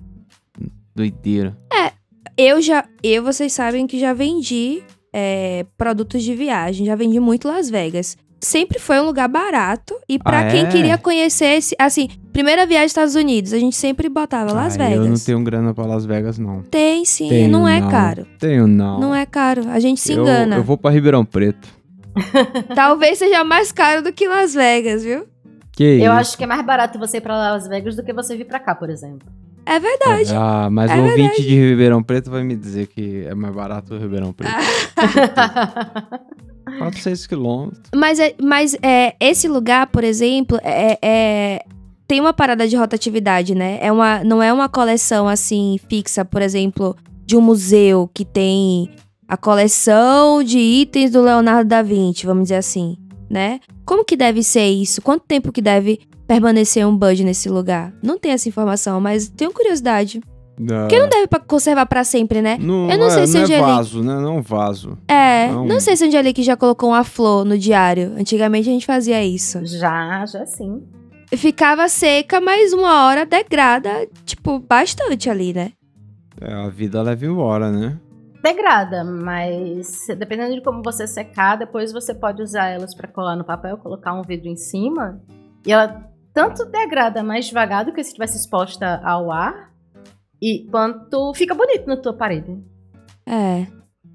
[0.94, 1.56] Doideira.
[2.36, 2.84] Eu já.
[3.02, 6.86] Eu, vocês sabem que já vendi é, produtos de viagem.
[6.86, 8.16] Já vendi muito Las Vegas.
[8.40, 9.94] Sempre foi um lugar barato.
[10.08, 10.66] E pra Ah, quem é?
[10.66, 11.74] queria conhecer esse.
[11.78, 15.04] Assim, primeira viagem aos Estados Unidos, a gente sempre botava Las Ah, Vegas.
[15.06, 16.62] Eu não tenho grana pra Las Vegas, não.
[16.62, 17.88] Tem sim, Tenho, não é não.
[17.90, 18.26] caro.
[18.38, 19.00] Tenho, não.
[19.00, 19.68] Não é caro.
[19.70, 20.56] A gente se eu, engana.
[20.56, 21.68] Eu vou pra Ribeirão Preto.
[22.74, 25.24] Talvez seja mais caro do que Las Vegas, viu?
[25.72, 26.10] Que Eu isso?
[26.12, 28.60] acho que é mais barato você ir pra Las Vegas do que você vir pra
[28.60, 29.26] cá, por exemplo.
[29.66, 30.30] É verdade.
[30.34, 33.94] Ah, mas É o ouvinte de Ribeirão Preto vai me dizer que é mais barato
[33.94, 34.52] o Ribeirão Preto.
[34.96, 36.20] Ah.
[36.78, 37.82] 4, 6 quilômetros.
[37.94, 41.64] Mas, é, mas é, esse lugar, por exemplo, é, é-
[42.06, 43.78] tem uma parada de rotatividade, né?
[43.80, 48.90] É uma, não é uma coleção assim fixa, por exemplo, de um museu que tem
[49.26, 52.96] a coleção de itens do Leonardo da Vinci, vamos dizer assim,
[53.34, 53.58] né?
[53.84, 55.02] Como que deve ser isso?
[55.02, 57.92] Quanto tempo que deve permanecer um Bud nesse lugar?
[58.02, 60.20] Não tem essa informação, mas tenho curiosidade.
[60.56, 62.56] Porque não deve conservar pra sempre, né?
[62.60, 64.14] Não, Eu não sei é, se não o é Angelique- vaso, né?
[64.20, 64.98] Não é um vaso.
[65.08, 65.66] É, Não.
[65.66, 68.12] não sei se o Angelique já colocou uma flor no diário.
[68.16, 69.58] Antigamente a gente fazia isso.
[69.66, 70.80] já, já sim.
[71.36, 75.72] ficava seca, mas uma hora degrada, tipo, bastante ali, né?
[76.40, 77.98] É, a vida leva embora, né?
[78.44, 83.42] Degrada, mas dependendo de como você secar, depois você pode usar elas pra colar no
[83.44, 85.18] papel, colocar um vidro em cima.
[85.66, 89.72] E ela tanto degrada mais devagar do que se estivesse exposta ao ar,
[90.42, 92.62] e quanto fica bonito na tua parede.
[93.24, 93.66] É.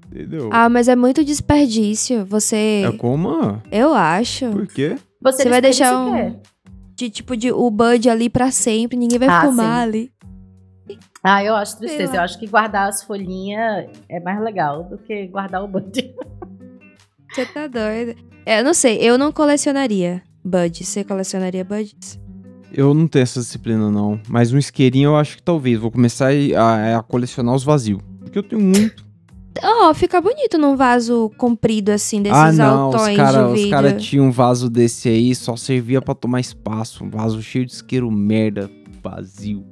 [0.06, 0.48] Entendeu?
[0.52, 2.24] Ah, mas é muito desperdício.
[2.26, 2.84] Você.
[2.86, 3.60] É como?
[3.72, 4.48] Eu acho.
[4.50, 4.96] Por quê?
[5.20, 6.40] Você, Você vai deixar o um-?
[6.94, 9.82] De tipo, de o Bud ali pra sempre, ninguém vai Ah, fumar sim.
[9.82, 10.12] ali.
[11.22, 12.16] Ah, eu acho tristeza.
[12.16, 15.92] Eu acho que guardar as folhinhas é mais legal do que guardar o bud.
[17.32, 18.16] Você tá doido.
[18.44, 20.88] É, eu não sei, eu não colecionaria Buds.
[20.88, 22.18] Você colecionaria Buds?
[22.72, 24.20] Eu não tenho essa disciplina, não.
[24.28, 25.78] Mas um isqueirinho eu acho que talvez.
[25.78, 28.00] Vou começar a, a colecionar os vazios.
[28.20, 29.04] Porque eu tenho muito.
[29.62, 32.80] Ó, fica bonito num vaso comprido assim, desses ah, não.
[32.84, 33.70] altões Os caras de vidro.
[33.70, 37.04] cara tinham um vaso desse aí, só servia pra tomar espaço.
[37.04, 38.70] Um vaso cheio de isqueiro merda,
[39.02, 39.64] vazio.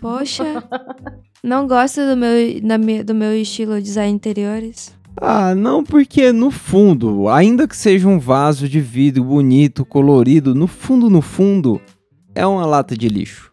[0.00, 0.62] Poxa,
[1.42, 4.94] não gosta do meu, da do meu estilo design interiores?
[5.20, 10.66] Ah, não, porque no fundo, ainda que seja um vaso de vidro bonito, colorido, no
[10.66, 11.80] fundo, no fundo,
[12.34, 13.50] é uma lata de lixo.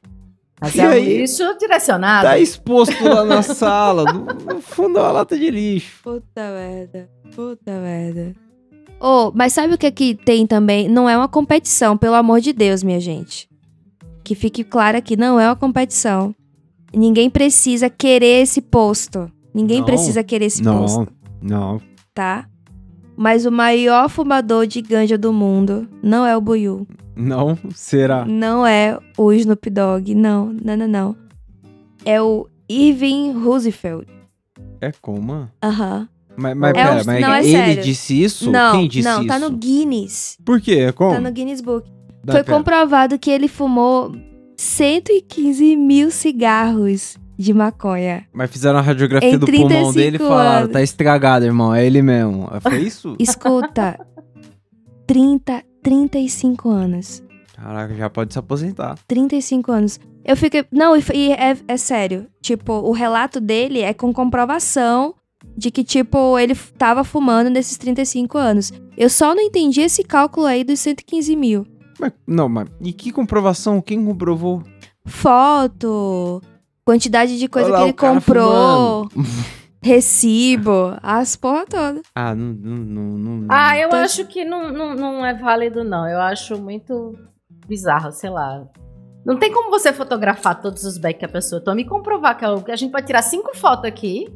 [0.62, 1.18] Mas E é um aí?
[1.20, 2.28] lixo direcionado.
[2.28, 6.00] Tá exposto lá na sala, no, no fundo é uma lata de lixo.
[6.04, 7.10] Puta merda.
[7.36, 8.34] Puta merda.
[9.00, 10.88] Oh, mas sabe o que que tem também?
[10.90, 13.48] Não é uma competição, pelo amor de Deus, minha gente.
[14.28, 16.36] Que fique claro aqui, não é uma competição.
[16.94, 19.32] Ninguém precisa querer esse posto.
[19.56, 19.86] Ninguém Não.
[19.86, 21.08] precisa querer esse posto,
[21.42, 21.82] Não, não.
[22.14, 22.46] tá?
[23.16, 26.86] Mas o maior fumador de ganja do mundo não é o Buiu.
[27.16, 28.26] Não será.
[28.26, 30.14] Não é o Snoop Dogg.
[30.14, 31.16] Não, não, não, não.
[32.04, 34.10] É o Irving Roosevelt.
[34.82, 35.50] É como?
[35.64, 36.10] Aham.
[36.36, 37.84] Mas, mas É pera, um- mas não, é ele sério.
[37.84, 38.52] disse isso?
[38.52, 39.28] Não, Quem disse não, isso?
[39.30, 40.38] tá no Guinness.
[40.44, 40.74] Por quê?
[40.74, 41.14] É como?
[41.14, 41.90] Tá no Guinness Book.
[42.34, 42.58] Foi pera.
[42.58, 44.12] comprovado que ele fumou
[44.58, 48.26] 115 mil cigarros de maconha.
[48.34, 50.74] Mas fizeram a radiografia Em do pulmão dele e 35 falaram, anos.
[50.74, 51.74] tá estragado, irmão.
[51.74, 52.50] É ele mesmo.
[52.62, 53.16] Foi isso?
[53.20, 54.00] Escuta,
[55.06, 57.24] 30, 35 anos.
[57.56, 58.98] Caraca, já pode se aposentar.
[59.08, 60.00] 35 anos.
[60.26, 60.66] Eu fiquei.
[60.72, 62.28] Não, e, é, é sério.
[62.42, 65.16] Tipo, o relato dele é com comprovação
[65.56, 68.72] de que, tipo, ele tava fumando nesses 35 anos.
[68.98, 71.66] Eu só não entendi esse cálculo aí dos 115 mil.
[72.00, 73.82] Mas, não, mas e que comprovação?
[73.82, 74.64] Quem comprovou?
[75.06, 76.42] Foto,
[76.86, 79.10] quantidade de coisa Olha lá, que ele comprou,
[79.82, 82.02] recibo, as porra toda.
[82.16, 85.84] Ah, não, não, não, não- Ah, eu Tô- acho que não, não, não é válido,
[85.84, 86.08] não.
[86.08, 87.14] Eu acho muito
[87.68, 88.66] bizarro, sei lá.
[89.26, 92.46] Não tem como você fotografar todos os backs que a pessoa toma e comprovar que
[92.46, 94.28] é o- que a gente pode tirar cinco fotos aqui,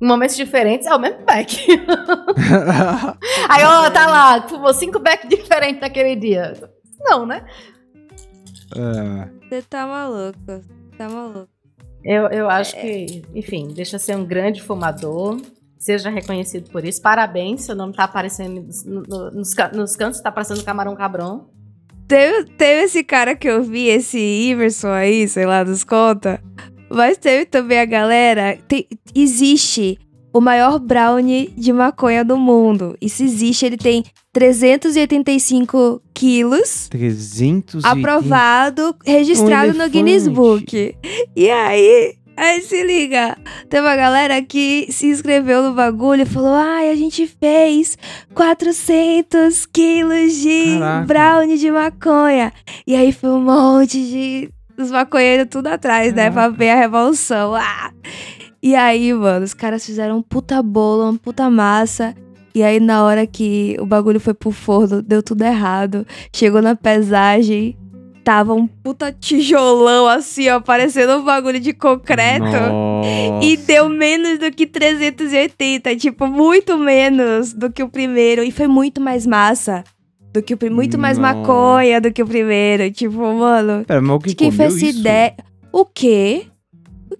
[0.00, 1.66] em momentos diferentes, é o mesmo back.
[3.48, 6.52] Aí, ó, tá lá, fumou cinco backs diferentes naquele dia.
[7.00, 7.44] Não, né?
[8.76, 10.38] É, Você tá maluco,
[10.96, 11.48] tá maluco.
[12.04, 15.40] Eu, eu acho que, enfim, deixa ser um grande fumador.
[15.78, 17.00] Seja reconhecido por isso.
[17.00, 21.48] Parabéns, seu nome tá aparecendo no- no- nos, nos cantos, tá aparecendo Camarão Cabrão.
[22.06, 26.42] Teve, teve esse cara que eu vi, esse Iverson aí, sei lá, dos conta.
[26.90, 28.58] Mas teve também a galera.
[28.66, 29.98] tem- existe
[30.32, 32.96] o maior brownie de maconha do mundo.
[33.00, 34.04] Isso existe, ele tem
[34.38, 36.86] 385 quilos.
[36.90, 39.90] 300 aprovado, registrado no elefante.
[39.90, 40.96] Guinness Book.
[41.34, 43.36] E aí, aí se liga,
[43.68, 47.98] tem uma galera que se inscreveu no bagulho e falou: ai, a gente fez
[48.32, 51.06] 400 quilos de Caraca.
[51.06, 52.52] brownie de maconha.
[52.86, 54.50] E aí foi um monte de.
[54.78, 56.30] Os maconheiros tudo atrás, né?
[56.30, 57.56] Pra ver a revolução.
[57.56, 57.90] Ah!
[58.62, 62.14] E aí, mano, os caras fizeram um puta bolo, uma puta massa.
[62.58, 66.04] E aí, na hora que o bagulho foi pro forno, deu tudo errado.
[66.34, 67.78] Chegou na pesagem,
[68.24, 72.42] tava um puta tijolão assim, ó, parecendo um bagulho de concreto.
[72.42, 73.44] Nossa.
[73.44, 78.42] E deu menos do que 380, tipo, muito menos do que o primeiro.
[78.42, 79.84] E foi muito mais massa
[80.32, 80.74] do que o primeiro.
[80.74, 81.36] Muito mais Nossa.
[81.36, 82.90] maconha do que o primeiro.
[82.90, 85.36] Tipo, mano, Pera, mas alguém de quem fez essa ideia.
[85.72, 86.46] O quê?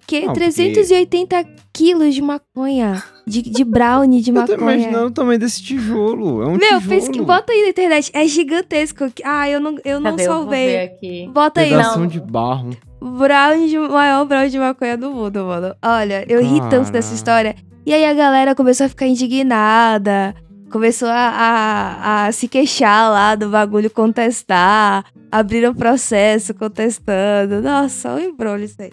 [0.08, 0.20] O quê?
[0.20, 3.02] Não, porque- 380 quilos de maconha.
[3.26, 4.74] De, de brownie de Eu tô maconha.
[4.76, 6.42] imaginando o tamanho desse tijolo.
[6.42, 6.80] É um Meu, tijolo.
[6.80, 8.10] fez que bota aí na internet.
[8.14, 9.04] É gigantesco.
[9.22, 10.22] Ah, eu não, eu não Cadê?
[10.22, 10.66] Eu salvei.
[10.66, 11.30] ver aqui.
[11.30, 12.06] Bota aí, Pedação Não.
[12.06, 12.70] de barro.
[13.02, 15.74] brownie de, maior brownie de maconha do mundo, mano.
[15.84, 17.54] Olha, eu ri tanto dessa história.
[17.84, 20.34] E aí a galera começou a ficar indignada.
[20.70, 25.04] Começou a, a, a se queixar lá do bagulho, contestar.
[25.30, 27.60] Abriram processo contestando.
[27.62, 28.92] Nossa, um embrulho isso aí.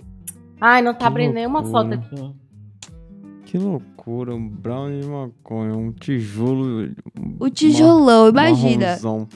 [0.60, 2.26] Ai, não tá Que abrindo nenhuma foto loucura.
[2.26, 2.36] aqui.
[3.46, 4.36] Que loucura.
[4.36, 5.76] Um brownie de maconha.
[5.76, 6.90] Um tijolo.
[7.40, 8.88] O tijolão, ma- imagina.
[8.88, 9.28] marronzão.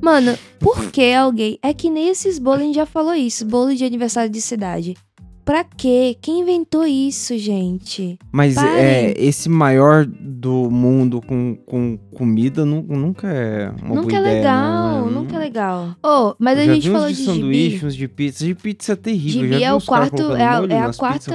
[0.00, 1.58] Mano, por que alguém.
[1.62, 3.44] É que nem esses bolos, a gente já falou isso.
[3.46, 4.94] Bolo de aniversário de cidade.
[5.44, 6.16] Pra quê?
[6.20, 8.16] Quem inventou isso, gente?
[8.30, 8.70] Mas Parem.
[8.76, 14.20] é, esse maior do mundo com, com comida nu- nunca é uma nunca boa é
[14.20, 15.12] ideia, legal, não, né?
[15.12, 15.96] nunca é legal.
[16.04, 17.86] Oh, mas Eu a gente falou de de sanduíche, gibi.
[17.86, 18.44] uns de pizza.
[18.44, 19.40] De pizza é terrível.
[19.42, 21.34] Gibi já vi é o quarto, é a, é a quarta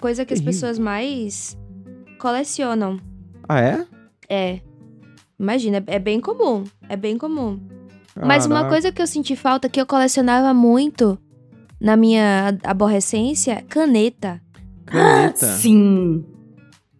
[0.00, 0.44] coisa que as Terrível.
[0.44, 1.58] pessoas mais
[2.18, 3.00] colecionam.
[3.48, 3.86] Ah, é?
[4.28, 4.60] É.
[5.38, 6.62] Imagina, é é bem comum.
[6.88, 7.58] É bem comum.
[8.24, 8.70] Mas uma Caraca.
[8.70, 11.18] coisa que eu senti falta, que eu colecionava muito
[11.80, 14.40] na minha aborrecência, caneta.
[14.86, 15.46] Caneta.
[15.58, 16.24] Sim.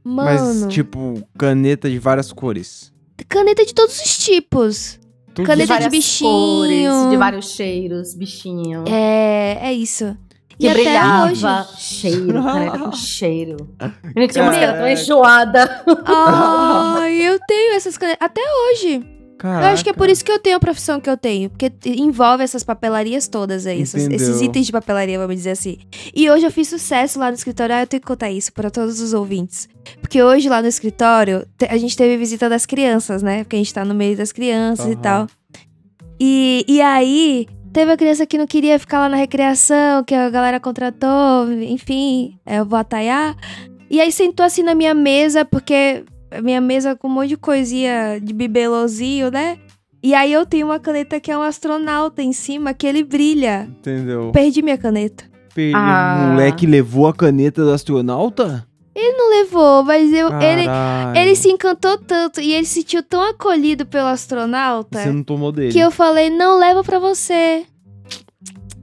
[0.03, 2.93] Mano, Mas, tipo, caneta de várias cores.
[3.29, 4.99] caneta de todos os tipos.
[5.35, 6.31] Tudo Caneta de de várias bichinho.
[6.31, 8.85] cores, de vários cheiros, bichinho.
[8.89, 10.17] É, é isso.
[10.59, 11.31] Que e até brilhava.
[11.31, 11.77] hoje.
[11.79, 13.57] Cheiro, caneta com cheiro.
[14.17, 15.85] Eu tinha uma caneta tão enjoada.
[16.05, 18.27] Ai, eu tenho essas canetas.
[18.27, 19.05] Até hoje.
[19.41, 19.65] Caraca.
[19.67, 21.49] Eu acho que é por isso que eu tenho a profissão que eu tenho.
[21.49, 23.81] Porque envolve essas papelarias todas aí.
[23.81, 25.79] essas- esses itens de papelaria, vamos dizer assim.
[26.15, 27.75] E hoje eu fiz sucesso lá no escritório.
[27.75, 29.67] Ah, eu tenho que contar isso para todos os ouvintes.
[30.03, 33.43] Porque hoje lá no escritório, a gente teve visita das crianças, né?
[33.43, 35.01] Porque a gente tá no meio das crianças e Aham.
[35.01, 35.27] tal.
[36.21, 40.29] E, e aí, teve a criança que não queria ficar lá na recreação, que a
[40.29, 43.35] galera contratou, enfim, é, eu vou ataiar.
[43.89, 47.37] E aí sentou assim na minha mesa, porque a minha mesa com um monte de
[47.37, 49.59] coisinha de bibelozinho, né?
[50.03, 53.69] E aí eu tenho uma caneta que é um astronauta em cima, que ele brilha.
[53.69, 54.31] Entendeu?
[54.33, 55.25] Perdi minha caneta.
[55.55, 55.75] Perdi.
[55.77, 56.25] Ah.
[56.25, 58.67] O moleque levou a caneta do astronauta?
[58.95, 60.65] Ele não levou, mas eu, ele,
[61.15, 65.53] ele se encantou tanto e ele se sentiu tão acolhido pelo astronauta Você não tomou
[65.53, 65.73] dele.
[65.73, 67.65] que eu falei, não leva pra você.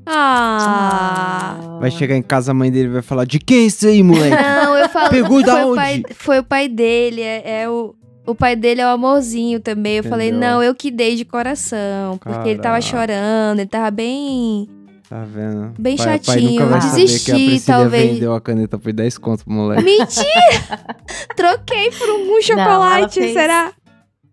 [0.07, 1.77] Ah.
[1.79, 4.35] Vai chegar em casa, a mãe dele vai falar: De quem é isso aí, moleque?
[4.35, 5.09] Não, eu falei.
[5.21, 5.75] Pegou da foi o onde?
[5.75, 7.95] pai, foi o pai dele, é, é o.
[8.25, 9.95] O pai dele é o amorzinho também.
[9.97, 10.49] Eu falei, Entendeu?
[10.49, 12.17] não, eu que dei de coração.
[12.17, 12.81] Porque ele tava Caraca.
[12.81, 14.67] chorando, ele tava bem.
[15.09, 15.73] Tá vendo?
[15.79, 18.11] Bem pai, Pai chatinho, nunca vai saber que a desisti, talvez.
[18.11, 19.81] vendeu a caneta por 10 conto pro moleque.
[19.81, 20.97] Mentira!
[21.37, 23.71] Troquei por um chocolate, fez- será?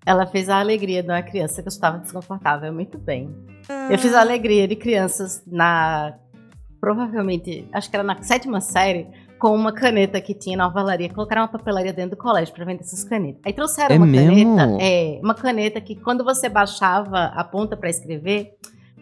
[0.04, 3.32] Ela fez a alegria de uma criança que estava desconfortável muito bem.
[3.90, 6.14] Eu fiz a alegria de crianças na.
[6.80, 9.06] Provavelmente, acho que era na sétima série,
[9.38, 11.08] com uma caneta que tinha na ovalaria.
[11.08, 13.40] Colocaram uma papelaria dentro do colégio para vender essas canetas.
[13.44, 14.56] Aí trouxeram É uma mesmo?
[14.56, 14.82] caneta.
[14.84, 18.52] É, uma caneta que quando você baixava a ponta para escrever,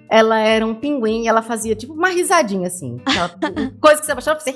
[0.08, 3.00] ela era um pinguim e ela fazia tipo uma risadinha assim.
[3.04, 3.30] Aquela
[3.80, 4.54] coisa que você baixava você.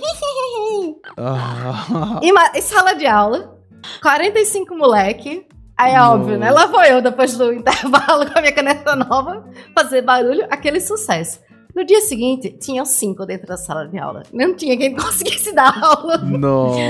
[2.22, 3.58] E, e sala de aula,
[4.02, 5.46] 45 moleque.
[5.78, 6.50] Aí é óbvio, né?
[6.50, 11.40] Lá vou eu, depois do intervalo, com a minha caneta nova, fazer barulho, aquele sucesso.
[11.74, 14.22] No dia seguinte, tinham cinco dentro da sala de aula.
[14.32, 16.16] Não tinha quem conseguisse dar aula.
[16.18, 16.80] Nossa.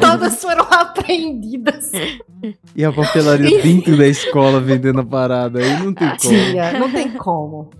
[0.00, 1.90] Todas foram apreendidas.
[2.76, 5.58] E a papelaria dentro da escola vendendo a parada.
[5.58, 6.16] Aí não tem como.
[6.18, 7.70] Tinha, não tem como.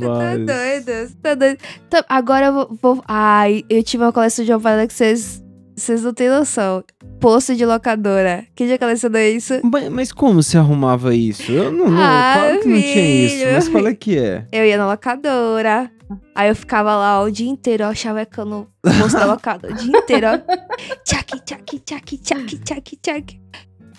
[0.00, 0.46] Tá Vários.
[0.46, 1.58] doido, você tá doido.
[1.90, 5.43] Tá, agora eu vou, vou- Ai, eu tive uma coleção de parada que vocês
[5.76, 6.84] Vocês não têm noção.
[7.20, 8.46] Posto de locadora.
[8.54, 9.54] Quem já colecionou isso?
[9.64, 11.50] Mas, mas como você arrumava isso?
[11.50, 13.52] Eu não, não Ah, claro que não tinha isso.
[13.52, 14.46] Mas qual é que é?
[14.52, 15.90] Eu ia na locadora.
[16.34, 19.72] Aí eu ficava lá o dia inteiro, ó, chavecando o moço da locadora.
[19.72, 20.38] O dia inteiro, ó.
[21.04, 23.40] Tchac, tchac, tchac, tchac, tchac, tchac.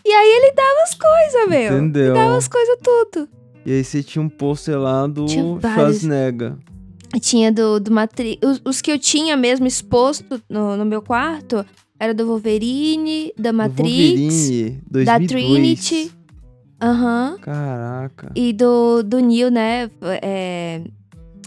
[0.06, 1.74] E aí ele dava as coisas, meu.
[1.78, 2.14] Entendeu?
[2.14, 3.28] Dava as coisas tudo.
[3.66, 5.28] E aí você tinha um pôster lá do.
[5.28, 6.54] Schwarzenegger.
[7.20, 8.40] Tinha do, do Matrix.
[8.48, 11.66] Os, os que eu tinha mesmo exposto no, no meu quarto
[12.00, 15.06] era do Wolverine, da Matrix, Wolverine, 2002.
[15.06, 16.12] da Trinity.
[16.82, 17.38] Aham.
[17.42, 18.32] Caraca.
[18.36, 19.90] E do, do Neil, né?
[20.22, 20.82] É...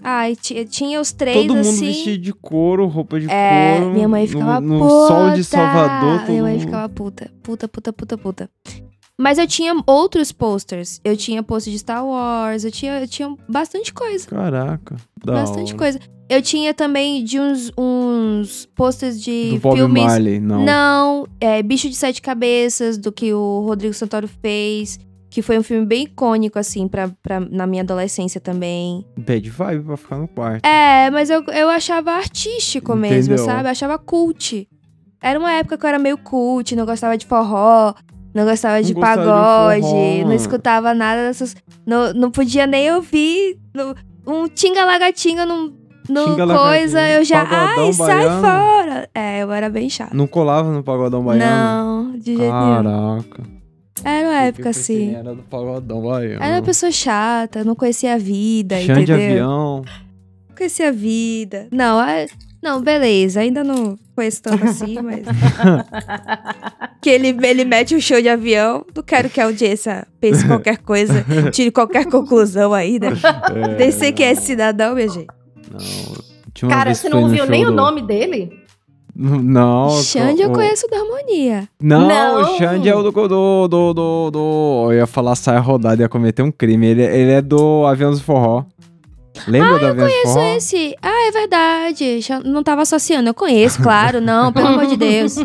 [0.03, 1.87] Ai, ti- tinha os três Todo mundo assim.
[1.87, 3.93] vestido de couro, roupa de É, couro.
[3.95, 4.89] minha mãe no- ficava no, puta.
[5.09, 6.21] sol de Salvador.
[6.21, 7.31] Todo Minha mãe mundo- ficava puta.
[7.43, 8.51] Puta, puta, puta, puta.
[9.21, 11.01] Mas eu tinha outros posters.
[11.05, 14.29] Eu tinha pôster de Star Wars, eu tinha, eu tinha bastante coisa.
[14.29, 14.97] Caraca.
[15.25, 15.79] Da bastante hora.
[15.79, 16.01] coisa.
[16.29, 20.05] Eu tinha também de uns, uns posters de Do Bob filmes.
[20.05, 20.63] Marley, não.
[20.65, 25.01] Não, é Bicho de Sete Cabeças, do que o Rodrigo Santoro fez.
[25.31, 29.05] Que foi um filme bem icônico, assim, pra, pra, na minha adolescência também.
[29.19, 30.65] Bad vibe pra ficar no quarto.
[30.65, 33.45] É, mas eu, eu achava artístico mesmo, Entendeu?
[33.45, 33.69] sabe?
[33.69, 34.67] Eu achava cult.
[35.21, 37.93] Era uma época que eu era meio cult, não gostava de forró,
[38.35, 40.27] não gostava de gostava de pagode, forró.
[40.29, 41.55] não escutava nada dessas.
[41.87, 43.95] Não, não podia nem ouvir no-
[44.27, 45.73] um tinga-lagatinga num.
[46.09, 47.43] No Tinga-lagatinga, coisa, eu já.
[47.43, 49.09] Ai, sai baiano." fora!
[49.15, 50.15] É, eu era bem chata.
[50.17, 51.45] Não colava no pagodão baiano?
[52.11, 52.83] Não, de jeito nenhum.
[52.83, 53.43] Caraca.
[54.05, 55.15] Era uma época assim.
[55.15, 56.43] Era do pagodão baiano.
[56.43, 59.17] Era uma pessoa chata, não conhecia a vida, Chão de entendeu?
[59.27, 59.83] avião.
[60.49, 61.69] Não conhecia a vida.
[61.71, 62.27] Não, é-
[62.63, 65.23] não, beleza, ainda não conheço tanto assim, mas.
[67.01, 68.85] que ele, ele mete um show de avião.
[68.95, 73.09] Não quero que a audiência pense qualquer coisa, tire qualquer conclusão aí, né?
[73.55, 75.29] É, Nem sei quem é esse cidadão, minha gente.
[76.63, 76.69] Não.
[76.69, 78.53] Cara, você não no viu show nem o do- nome dele?
[79.15, 79.91] Não.
[80.03, 81.69] Xande eu o- conheço da harmonia.
[81.83, 82.41] Não, Não.
[82.43, 86.43] o Xande é o do, do, do, do, Eu ia falar saia rodada, ia cometer
[86.43, 86.87] um crime.
[86.87, 88.65] Ele, ele é do Aviões do Forró.
[89.47, 90.57] Lembra do Aviões do Conheço Forró?
[90.57, 90.97] esse.
[91.03, 92.21] Ah, é verdade.
[92.45, 93.29] Não tava associando.
[93.29, 95.37] Eu conheço, claro, não, pelo amor de Deus.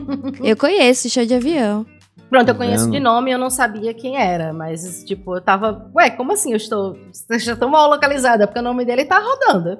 [0.43, 1.85] Eu conheço show de avião.
[2.29, 5.41] Pronto, eu Tá conheço de nome e eu não sabia quem era, mas, tipo, eu
[5.41, 5.89] tava.
[5.95, 6.49] Ué, como assim?
[6.51, 6.97] Eu estou.
[7.29, 9.77] Eu já estou mal localizada, porque o nome dele tá rodando.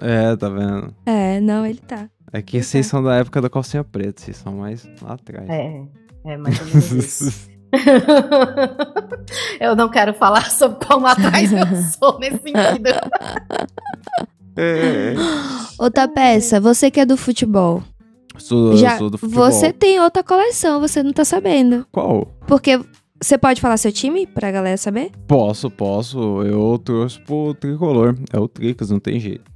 [0.00, 0.94] É, tá vendo?
[1.04, 2.08] É, não, ele tá.
[2.32, 5.48] É que vocês são da época da calcinha preta, vocês são mais lá atrás.
[5.50, 5.82] É,
[6.24, 7.50] é mais ou menos isso.
[9.60, 11.58] eu não quero falar sobre como atrás eu
[11.98, 12.90] sou nesse sentido.
[14.56, 15.14] É.
[15.78, 17.82] Outra peça, você que é do futebol.
[18.38, 19.50] Sou, Já, sou do futebol.
[19.50, 21.86] você tem outra coleção, você não tá sabendo.
[21.92, 22.26] Qual?
[22.46, 22.80] Porque
[23.22, 25.10] você pode falar seu time pra galera saber?
[25.28, 26.42] Posso, posso.
[26.42, 28.16] Eu trouxe pro tricolor.
[28.32, 29.50] É o Tricas, não tem jeito.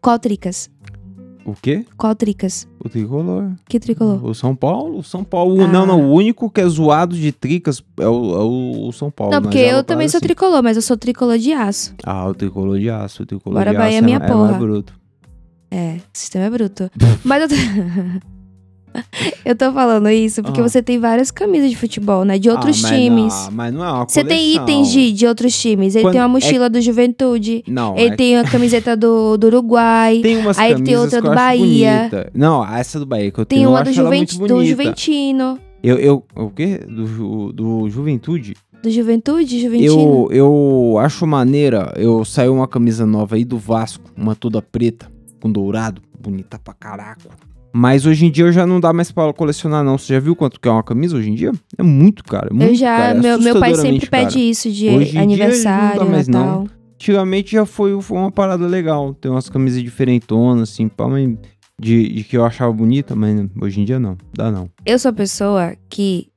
[0.00, 0.68] Qual tricas?
[1.46, 1.84] O quê?
[1.96, 2.66] Qual tricas?
[2.82, 3.50] O tricolor.
[3.68, 4.24] Que tricolor?
[4.24, 4.98] O São Paulo?
[4.98, 5.62] O São Paulo.
[5.62, 5.66] Ah.
[5.68, 6.10] Não, não.
[6.10, 9.32] O único que é zoado de Tricas é o, é o- São Paulo.
[9.34, 10.26] não, porque é eu também sou assim.
[10.26, 11.94] tricolor, mas eu sou tricolor de aço.
[12.02, 13.22] Ah, o tricolor de aço.
[13.24, 14.44] O tricolor Bora de Bahia, aço minha é, é porra.
[14.46, 14.94] mais bruto.
[15.70, 16.90] É, o sistema é bruto.
[17.24, 17.54] mas eu tô...
[19.44, 20.68] eu tô falando isso porque Ah.
[20.68, 22.38] você tem várias camisas de futebol, né?
[22.38, 23.34] De outros Ah, mas times.
[23.34, 24.62] Não, mas não é uma Você tem coleção.
[24.64, 25.94] itens de, de outros times.
[25.94, 27.64] Ele Quando- tem uma é- mochila do Juventude.
[27.66, 30.20] Não, Ele é- tem a camiseta do, do Uruguai.
[30.22, 31.98] tem umas aí tem outra do Bahia.
[32.10, 32.30] bonita.
[32.34, 34.26] Não, essa do Bahia que eu Tem tenho, eu uma do, Juvent...
[34.46, 34.64] do.
[34.64, 35.58] Juventino.
[35.82, 36.78] Eu, eu, o quê?
[36.88, 38.54] Do, do Juventude?
[38.82, 39.60] Do Juventude?
[39.60, 40.28] Juventino?
[40.30, 41.92] Eu, eu acho maneira.
[41.96, 46.72] Eu saiu uma camisa nova aí do Vasco, uma toda preta, com dourado, bonita pra
[46.74, 47.22] caraco.
[47.76, 49.98] Mas hoje em dia eu já não dá mais pra colecionar, não.
[49.98, 51.50] Você já viu quanto que é uma camisa hoje em dia?
[51.76, 52.50] É muito caro.
[52.52, 52.96] É muito Eu já.
[52.96, 56.46] caro, é meu, meu pai sempre pede isso de Hoje aniversário, não dá mais, não.
[56.46, 56.66] Natal.
[56.94, 59.12] Antigamente já foi, foi uma parada legal.
[59.14, 61.36] Tem umas camisas diferentonas, assim, pá, mas
[61.76, 64.16] de, de que eu achava bonita, mas hoje em dia não.
[64.32, 64.70] Dá não.
[64.86, 66.28] Eu sou a pessoa que,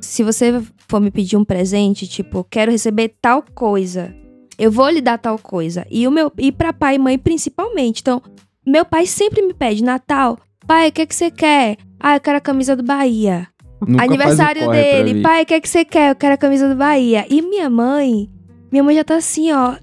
[0.00, 4.14] se você for me pedir um presente, tipo, quero receber tal coisa,
[4.58, 5.86] eu vou lhe dar tal coisa.
[5.90, 8.00] E o meu e para pai e mãe principalmente.
[8.00, 8.22] Então,
[8.66, 11.76] meu pai sempre me pede Natal, pai, o que é que você quer?
[12.00, 13.48] Ah, eu quero a camisa do Bahia.
[13.86, 16.10] Nunca o Aniversário dele, pai, o que é que você quer?
[16.10, 17.26] Eu quero a camisa do Bahia.
[17.28, 18.28] E minha mãe,
[18.72, 19.74] minha mãe já tá assim, ó.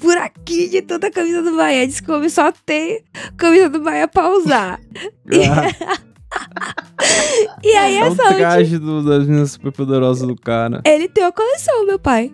[0.00, 1.86] Por aqui de tanta camisa do Bahia.
[1.86, 3.02] Diz que o homem só tem
[3.36, 4.78] camisa do Bahia pra usar.
[7.64, 10.82] E aí É o essa última traje do- das meninas super poderosas do cara.
[10.84, 12.32] Ele tem uma coleção, meu pai.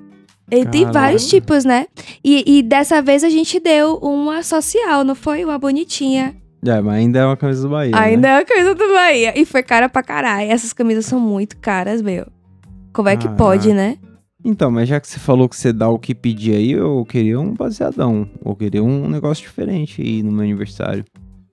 [0.51, 0.93] Ele tem Caralho.
[0.93, 1.87] vários tipos, né?
[2.23, 5.45] E, e dessa vez a gente deu uma social, não foi?
[5.45, 6.35] Uma bonitinha.
[6.67, 7.93] É, mas ainda é uma camisa do Bahia.
[7.97, 8.35] Ainda Né?
[8.35, 9.39] é a camisa do Bahia.
[9.39, 10.51] E foi cara pra caralho.
[10.51, 12.27] Essas camisas são muito caras, meu.
[12.93, 13.37] Como é que Caraca.
[13.43, 13.97] pode, né?
[14.45, 17.41] Então, mas já que você falou que você dá o que pedir aí, eu queria
[17.41, 18.29] um baseadão.
[18.45, 21.05] Eu queria um negócio diferente aí no meu aniversário.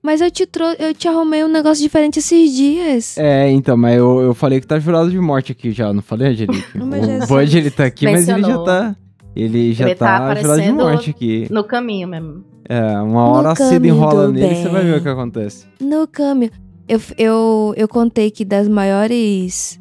[0.02, 3.16] Mas eu te, trou eu te arrumei um negócio diferente esses dias.
[3.16, 6.28] É, então, mas eu, eu falei que tá jurado de morte aqui já, não falei,
[6.28, 6.66] Angelique?
[6.78, 8.64] O Bud, ele tá aqui, mas ele já Mencionou.
[8.64, 8.96] tá...
[9.34, 11.46] Ele já Ele tá tá, jurado de aparecendo morte aqui.
[11.50, 12.44] No caminho mesmo.
[12.68, 15.66] É, uma hora No a Cida caminho enrola nele, você vai ver o que acontece.
[15.80, 16.50] No câmbio.
[16.88, 19.80] Eu, eu, eu contei que das maiores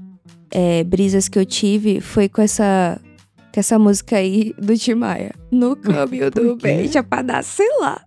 [0.52, 3.00] é, brisas que eu tive foi com essa,
[3.54, 5.32] com essa música aí do Tim Maia.
[5.52, 8.02] No caminho do bem, já pra dar, sei lá.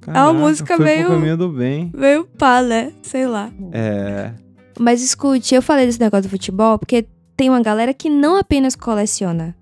[0.00, 1.90] Caraca, música foi meio- pro caminho do bem.
[1.94, 2.92] Veio pá, né?
[3.02, 3.50] Sei lá.
[3.72, 4.32] É...
[4.78, 8.76] Mas escute, eu falei desse negócio do futebol porque tem uma galera que não apenas
[8.76, 9.54] coleciona,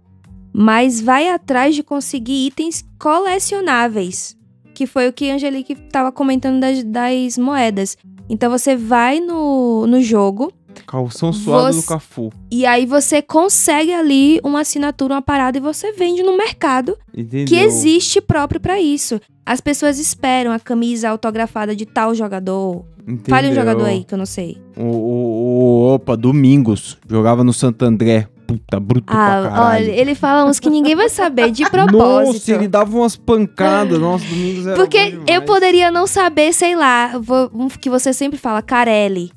[0.56, 4.36] mas vai atrás de conseguir itens colecionáveis.
[4.72, 7.96] Que foi o que a Angelique tava comentando das, das moedas.
[8.28, 10.52] Então você vai no, no jogo
[10.88, 12.32] Calção suado Você- do Cafu.
[12.50, 17.46] e aí você consegue ali uma assinatura, uma parada e você vende no mercado Entendeu?
[17.46, 19.20] que existe próprio pra isso.
[19.46, 22.84] As pessoas esperam a camisa autografada de tal jogador.
[23.02, 23.24] Entendeu?
[23.28, 24.58] Fale um jogador aí que eu não sei.
[24.76, 26.98] O, o, o- opa, Domingos.
[27.08, 28.26] Jogava no Santo André.
[28.46, 29.84] Puta, bruto pra Ah, caralho.
[29.86, 32.34] olha, ele fala uns que ninguém vai saber, de propósito.
[32.34, 33.98] Nossa, ele dava umas pancadas.
[33.98, 38.38] Nossa, Domingos era Porque eu poderia não saber, sei lá, vou- um que você sempre
[38.38, 39.30] fala, Carelli.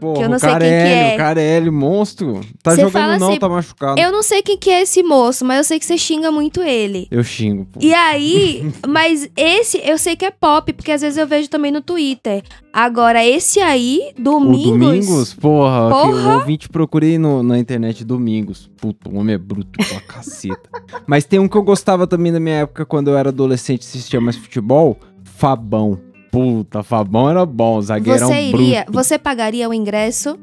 [0.00, 1.14] Porra, que eu não o sei quem que Carelli, é.
[1.14, 2.40] O Carelli, monstro.
[2.62, 4.00] Tá Você jogando não, assim, tá machucado.
[4.00, 6.62] Eu não sei quem que é esse moço, mas eu sei que você xinga muito
[6.62, 7.06] ele.
[7.10, 7.66] Eu xingo.
[7.66, 7.80] pô.
[7.82, 11.70] E aí, mas esse eu sei que é pop, porque às vezes eu vejo também
[11.72, 12.42] no Twitter.
[12.72, 14.78] Agora, esse aí, O Domingos.
[14.78, 16.36] Domingos, porra, Porra.
[16.36, 18.70] o ouvinte procurei no, na internet Domingos.
[18.76, 20.68] Puta, o homem é bruto pra caceta.
[21.06, 23.86] Mas tem um que eu gostava também na minha época, quando eu era adolescente e
[23.86, 25.98] assistia mais futebol, Fabão.
[26.36, 28.92] Puta, Fabão era bom, zagueirão Você iria, bruto.
[28.98, 30.38] você pagaria o ingresso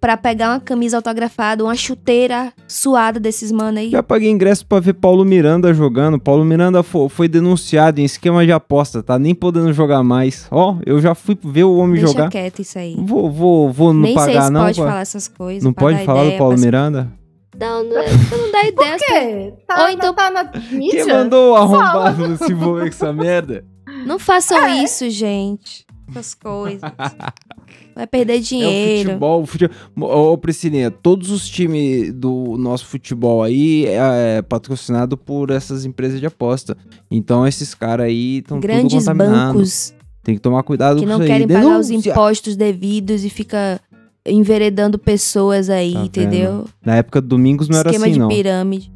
[0.00, 3.90] pra pegar uma camisa autografada, uma chuteira suada desses mano aí?
[3.90, 6.20] Já paguei ingresso pra ver Paulo Miranda jogando.
[6.20, 10.46] Paulo Miranda fo- foi denunciado em esquema de aposta, tá nem podendo jogar mais.
[10.52, 12.30] Ó, eu já fui ver o homem Deixa jogar.
[12.30, 12.94] quieto isso aí.
[12.96, 14.60] Vou, vou, vou não Nem sei pagar se não.
[14.66, 14.86] pode pá.
[14.86, 15.64] falar essas coisas.
[15.64, 17.12] não pra pode falar do ideia Paulo pras- Miranda?
[17.58, 18.96] Não, não, é- não dá ideia.
[18.96, 19.54] Por quê?
[19.66, 21.04] Tá, Ou então- tá na mídia?
[21.04, 23.64] Quem mandou o arrombado se envolver com essa merda?
[24.08, 24.82] Não façam É.
[24.82, 25.86] isso, gente.
[26.10, 26.80] Essas coisas.
[27.94, 29.08] Vai perder É o dinheiro.
[29.10, 29.42] futebol.
[29.42, 30.32] O futebol.
[30.32, 36.18] Ô, Priscilinha, todos os times do nosso futebol aí é, é patrocinado por essas empresas
[36.20, 36.76] de aposta.
[37.10, 39.92] Então esses caras aí estão Grandes bancos
[40.22, 41.28] Tem que tomar cuidado que com não isso aí.
[41.28, 43.80] querem pagar os impostos devidos e fica
[44.24, 46.66] enveredando pessoas aí, Tá entendeu?
[46.84, 48.28] Na época do Domingos não era Esquema assim, de não.
[48.28, 48.92] pirâmide.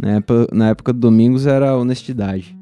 [0.00, 2.56] Na época, na época do Domingos era honestidade.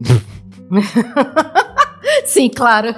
[2.24, 2.94] Sim, claro.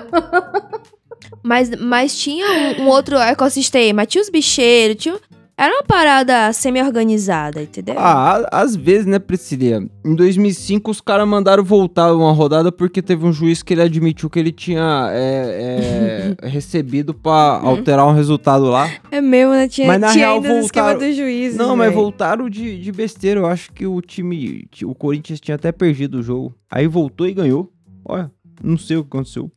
[1.42, 2.46] Mas, mas tinha
[2.78, 4.06] um, um outro ecossistema.
[4.06, 5.18] Tinha os bicheiros, tinha...
[5.62, 7.94] Era uma parada semi-organizada, entendeu?
[7.98, 9.86] Ah, às vezes, né, Priscilia?
[10.02, 14.30] Em 2005, os caras mandaram voltar uma rodada porque teve um juiz que ele admitiu
[14.30, 18.90] que ele tinha é, é, recebido pra alterar um resultado lá.
[19.10, 19.68] É mesmo, né?
[19.68, 21.56] Tinha, Mas na tinha real ainda voltaram- do juiz.
[21.56, 23.40] Não, mas voltaram de, de besteira.
[23.40, 26.54] Eu acho que o time, o Corinthians tinha até perdido o jogo.
[26.70, 27.70] Aí voltou e ganhou.
[28.02, 28.30] Olha,
[28.64, 29.50] não sei o que aconteceu.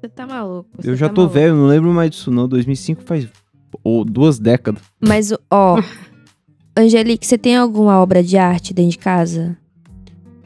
[0.00, 0.68] Você tá maluco.
[0.76, 1.34] você Eu já tá tô maluco.
[1.38, 2.48] velho, não lembro mais disso não.
[2.48, 3.28] 2005 faz
[3.86, 4.82] ou, duas décadas.
[5.00, 5.80] Mas, ó,
[6.76, 9.56] Angelique, você tem alguma obra de arte dentro de casa?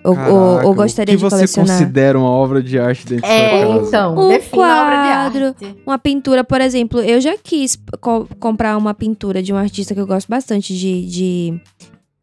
[0.03, 1.79] Ou, ou- Caraca, ou gostaria o de que você colecionar?
[1.79, 3.89] considera uma obra de arte dentro de É, sua casa?
[3.89, 5.45] então, Um de quadro.
[5.47, 5.77] arte.
[5.87, 10.01] Uma pintura, por exemplo, eu já quis co- comprar uma pintura de um artista que
[10.01, 11.61] eu gosto bastante de, de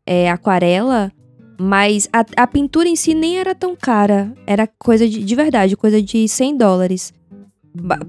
[0.08, 1.12] é, aquarela,
[1.60, 4.34] mas a, a pintura em si nem era tão cara.
[4.48, 7.14] Era coisa de, de verdade, coisa de 100 dólares.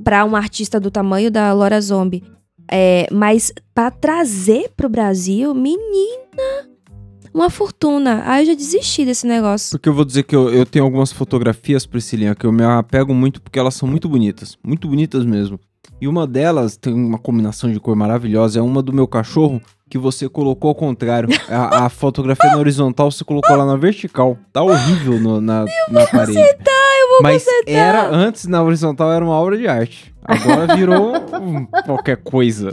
[0.02, 2.22] Pra um artista do tamanho da Laura Zombie.
[2.70, 6.68] É, mas pra trazer pro Brasil, menina,
[7.32, 8.22] uma fortuna.
[8.26, 9.70] Aí eu já desisti desse negócio.
[9.70, 13.14] Porque eu vou dizer que eu, eu tenho algumas fotografias, Priscilinha, que eu me apego
[13.14, 14.56] muito porque elas são muito bonitas.
[14.64, 15.58] Muito bonitas mesmo.
[16.00, 18.58] E uma delas tem uma combinação de cor maravilhosa.
[18.58, 19.60] É uma do meu cachorro
[19.90, 21.28] que você colocou ao contrário.
[21.48, 24.36] A, a fotografia na horizontal você colocou lá na vertical.
[24.52, 26.38] Tá horrível no- na, na parede.
[27.22, 30.14] Mas era antes na horizontal era uma obra de arte.
[30.24, 32.70] Agora virou um- qualquer coisa.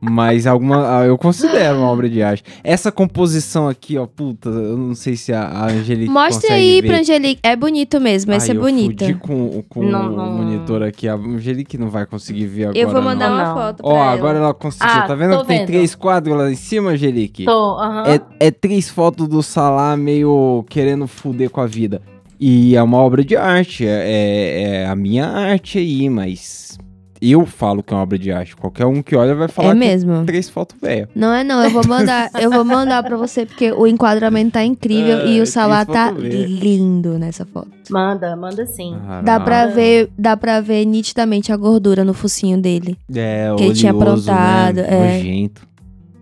[0.00, 1.00] Mas alguma.
[1.00, 2.44] ah, Eu considero uma obra de arte.
[2.62, 6.08] Essa composição aqui, ó, puta, eu não sei se a, a Angelique.
[6.08, 6.86] Mostre consegue aí ver.
[6.88, 7.40] pra Angelique.
[7.42, 9.02] É bonito mesmo, esse Ai, é bonito.
[9.02, 10.32] Eu com, com Não, o não.
[10.34, 11.08] monitor aqui.
[11.08, 12.78] A Angelique não vai conseguir ver agora.
[12.78, 13.02] Eu vou não.
[13.02, 13.54] mandar uma Não.
[13.56, 14.12] foto pra Ó, ela.
[14.12, 14.88] agora ela conseguiu.
[14.88, 17.44] Ah, tá vendo que tem três quadros lá em cima, Angelique?
[17.44, 18.04] Tô, aham.
[18.38, 22.00] É, é três fotos do Salah meio querendo fuder com a vida.
[22.40, 23.86] E é uma obra de arte.
[23.86, 26.78] É, é- é a minha arte aí, mas.
[27.20, 28.54] eu falo que é uma obra de arte.
[28.54, 30.12] Qualquer um que olha vai falar É que mesmo.
[30.12, 31.08] é três fotos velhas.
[31.16, 34.64] Não é não, eu vou mandar, eu vou mandar pra você, porque o enquadramento tá
[34.64, 36.46] incrível e Ai, o Salah que tá velha.
[36.46, 37.70] lindo nessa foto.
[37.90, 38.94] Manda, manda sim.
[39.24, 39.66] Dá pra Ah.
[39.66, 42.96] ver, dá pra ver nitidamente a gordura no focinho dele.
[43.12, 44.86] É, que ele tinha oleoso, aprontado, né?
[44.88, 45.16] é.
[45.18, 45.68] Nojento.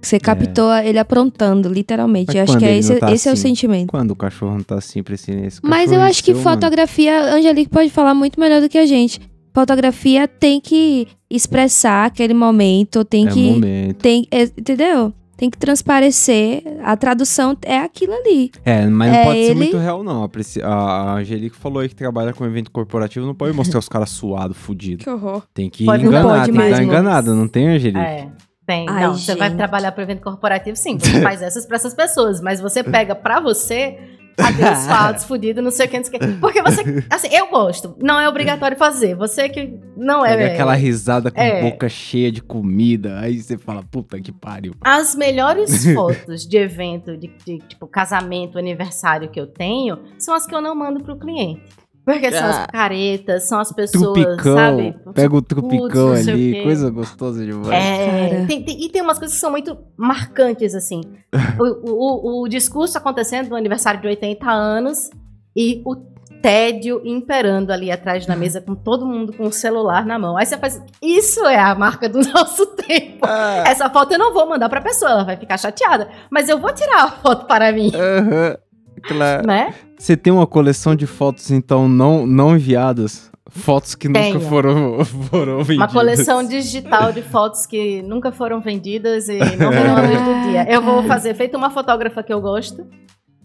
[0.06, 2.26] Você captou ele aprontando, literalmente.
[2.28, 3.42] Mas Eu acho que é esse, tá esse é o assim?
[3.42, 3.88] sentimento.
[3.88, 5.32] Quando o cachorro não tá assim pra esse
[5.62, 6.50] Mas eu cachorro acho que seu, mano.
[6.60, 9.20] fotografia, a Angelique pode falar muito melhor do que a gente.
[9.52, 13.50] Fotografia tem que expressar aquele momento, tem é que.
[13.50, 13.96] momento.
[13.96, 15.12] Tem, é, entendeu?
[15.36, 16.62] Tem que transparecer.
[16.82, 18.50] A tradução é aquilo ali.
[18.64, 20.30] É, mas não É pode ser ele- muito real, não.
[20.62, 24.56] A, Angelique falou aí que trabalha com evento corporativo, não pode mostrar os caras suados,
[24.56, 25.04] fudidos.
[25.04, 25.42] Que horror.
[25.52, 27.98] Tem que Pode- enganar, tem que dar enganada, não tem, Angelique?
[27.98, 28.28] É.
[28.66, 28.86] Tem.
[28.88, 29.58] Ai, não, você vai gente.
[29.58, 30.98] trabalhar para evento corporativo, sim.
[30.98, 32.40] Você faz essas pra essas pessoas.
[32.40, 33.96] Mas você pega pra você,
[34.36, 36.26] adeus fatos, fudido, não sei o que, não sei o que.
[36.40, 36.82] Porque você.
[37.08, 37.94] Assim, eu gosto.
[38.02, 39.14] Não é obrigatório fazer.
[39.14, 40.36] Você que não é.
[40.36, 41.62] Pega aquela risada com É.
[41.62, 44.74] boca cheia de comida, aí você fala, puta que pariu.
[44.84, 50.44] As melhores fotos de evento, de, de, tipo casamento, aniversário que eu tenho, são as
[50.44, 51.62] que eu não mando pro cliente.
[52.06, 52.66] Porque são as Ah.
[52.68, 54.96] caretas, são as pessoas, Trupicão, sabe?
[55.12, 57.68] pega o Putz, trupicão o ali, coisa gostosa demais.
[57.84, 61.00] É, tem- tem- e tem umas coisas que são muito marcantes, assim.
[61.58, 65.10] o, o- o discurso acontecendo no aniversário de 80 anos
[65.56, 65.96] e o
[66.40, 70.36] tédio imperando ali atrás da mesa com todo mundo com o celular na mão.
[70.36, 70.80] Aí você faz.
[71.02, 73.18] Isso é a marca do nosso tempo.
[73.26, 76.08] Ah, Essa foto eu não vou mandar pra pessoa, ela vai ficar chateada.
[76.30, 78.56] Mas eu vou tirar a foto para mim, aham,
[79.02, 79.46] claro.
[79.46, 79.74] né?
[79.98, 83.30] Você tem uma coleção de fotos, então, não, não enviadas?
[83.48, 84.40] Fotos que nunca Tenho.
[84.40, 85.76] foram, foram vendidas.
[85.76, 90.50] Uma coleção digital de fotos que nunca foram vendidas e não viram a luz do
[90.50, 90.66] dia.
[90.68, 92.86] Eu vou fazer feito uma fotógrafa que eu gosto,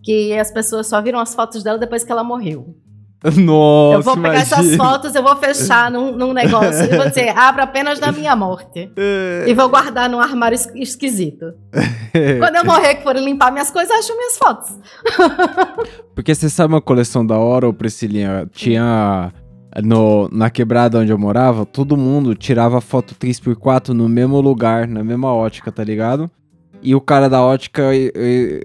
[0.03, 2.75] que as pessoas só viram as fotos dela depois que ela morreu.
[3.37, 4.83] Nossa, eu vou pegar essas imagina.
[4.83, 8.91] fotos, eu vou fechar num, num negócio e vou dizer, abra apenas na minha morte.
[9.47, 11.53] E vou guardar num armário es- esquisito.
[12.39, 14.75] Quando eu morrer, que forem limpar minhas coisas, acham minhas fotos.
[16.15, 18.47] Porque você sabe uma coleção da hora, ô Priscilinha?
[18.51, 19.31] Tinha.
[19.83, 25.01] No, na quebrada onde eu morava, todo mundo tirava foto 3x4 no mesmo lugar, na
[25.01, 26.29] mesma ótica, tá ligado?
[26.83, 27.83] E o cara da ótica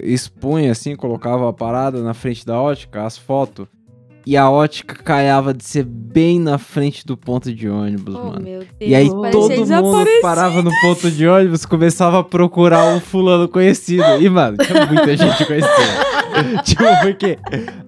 [0.03, 3.69] expunha assim, colocava a parada na frente da ótica, as fotos.
[4.27, 8.41] E a ótica caiava de ser bem na frente do ponto de ônibus, Oh, mano.
[8.41, 8.67] meu Deus.
[8.81, 13.47] E aí parecia todo mundo parava no ponto de ônibus, começava a procurar um fulano
[13.49, 14.03] conhecido.
[14.21, 15.77] E, mano, tinha muita gente conhecida.
[16.65, 17.39] tipo, porque,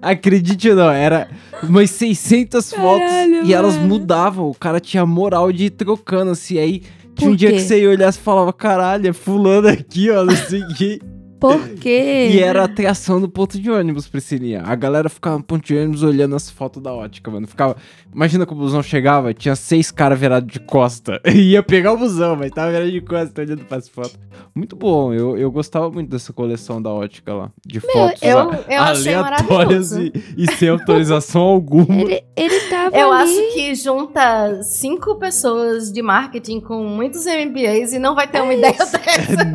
[0.01, 1.27] acredite ou não, era
[1.61, 3.11] umas 600 fotos
[3.43, 4.49] e elas mudavam.
[4.49, 6.57] O cara tinha moral de ir trocando, assim.
[6.57, 6.83] Aí
[7.15, 10.33] tinha um dia que você ia olhar e falava, caralho, é fulano aqui, ó, não
[10.35, 11.18] sei o.
[11.39, 12.29] Por quê?
[12.33, 14.63] E era a atração do ponto de ônibus, Priscilinha.
[14.65, 17.47] A galera ficava no ponto de ônibus olhando as fotos da ótica, mano.
[17.47, 17.75] Ficava.
[18.13, 21.21] Imagina que o busão chegava, tinha seis caras virados de costa.
[21.31, 24.17] Ia pegar o busão, mas tava virado de costa olhando pras fotos.
[24.55, 27.51] Muito bom, eu, eu gostava muito dessa coleção da ótica lá.
[27.65, 30.01] De fotos eu- a- eu achei aleatórias maravilhoso.
[30.01, 32.01] e, e sem autorização alguma.
[32.01, 33.23] Ele, ele tava Eu ali.
[33.39, 38.53] acho que junta cinco pessoas de marketing com muitos MBAs e não vai ter uma
[38.53, 38.99] ideia dessa.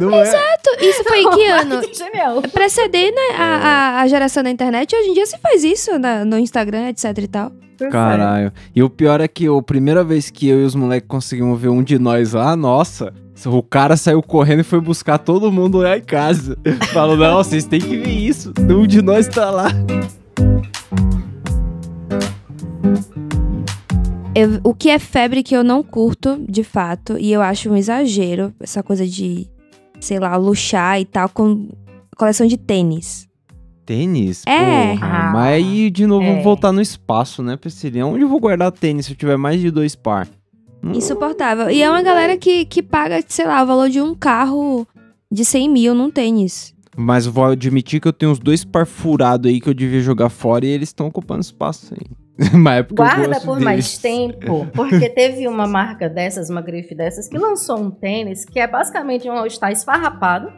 [0.01, 0.57] Não é?
[0.81, 1.74] Isso foi em que ano?
[1.77, 2.43] Marketing Genial.
[2.43, 4.95] Preceder né, a, a, a geração da internet.
[4.95, 7.53] Hoje em dia se faz isso na- no Instagram, etc e tal.
[7.91, 8.53] Caralho.
[8.75, 11.69] E o pior é que a primeira vez que eu e os moleques conseguimos ver
[11.69, 13.13] um de nós lá, nossa,
[13.47, 16.57] o cara saiu correndo e foi buscar todo mundo lá em casa.
[16.93, 18.53] Falou, não, vocês têm que ver isso.
[18.59, 19.69] Um de nós tá lá.
[24.37, 27.77] Eu- o que é febre que eu não curto, de fato, e eu acho um
[27.77, 29.47] exagero, essa coisa de,
[30.01, 31.69] sei lá, luxar e tal, com
[32.17, 33.29] coleção de tênis.
[33.87, 34.43] Tênis?
[34.47, 34.95] É.
[34.95, 36.43] Porra, Ah, mas aí de novo é.
[36.43, 38.07] voltar no espaço, né, Priscilinha?
[38.07, 40.27] Onde eu vou guardar tênis se eu tiver mais de dois par?
[40.83, 41.71] Insuportável.
[41.71, 44.87] E é uma galera que, que paga, sei lá, o valor de um carro
[45.31, 46.75] de 100 mil num tênis.
[46.97, 50.29] Mas vou admitir que eu tenho uns dois par furados aí que eu devia jogar
[50.29, 52.07] fora e eles estão ocupando espaço aí.
[52.45, 53.65] É Guarda por deles.
[53.65, 58.59] mais tempo, porque teve uma marca dessas, uma grife dessas, que lançou um tênis que
[58.59, 60.53] é basicamente um all-star esfarrapado.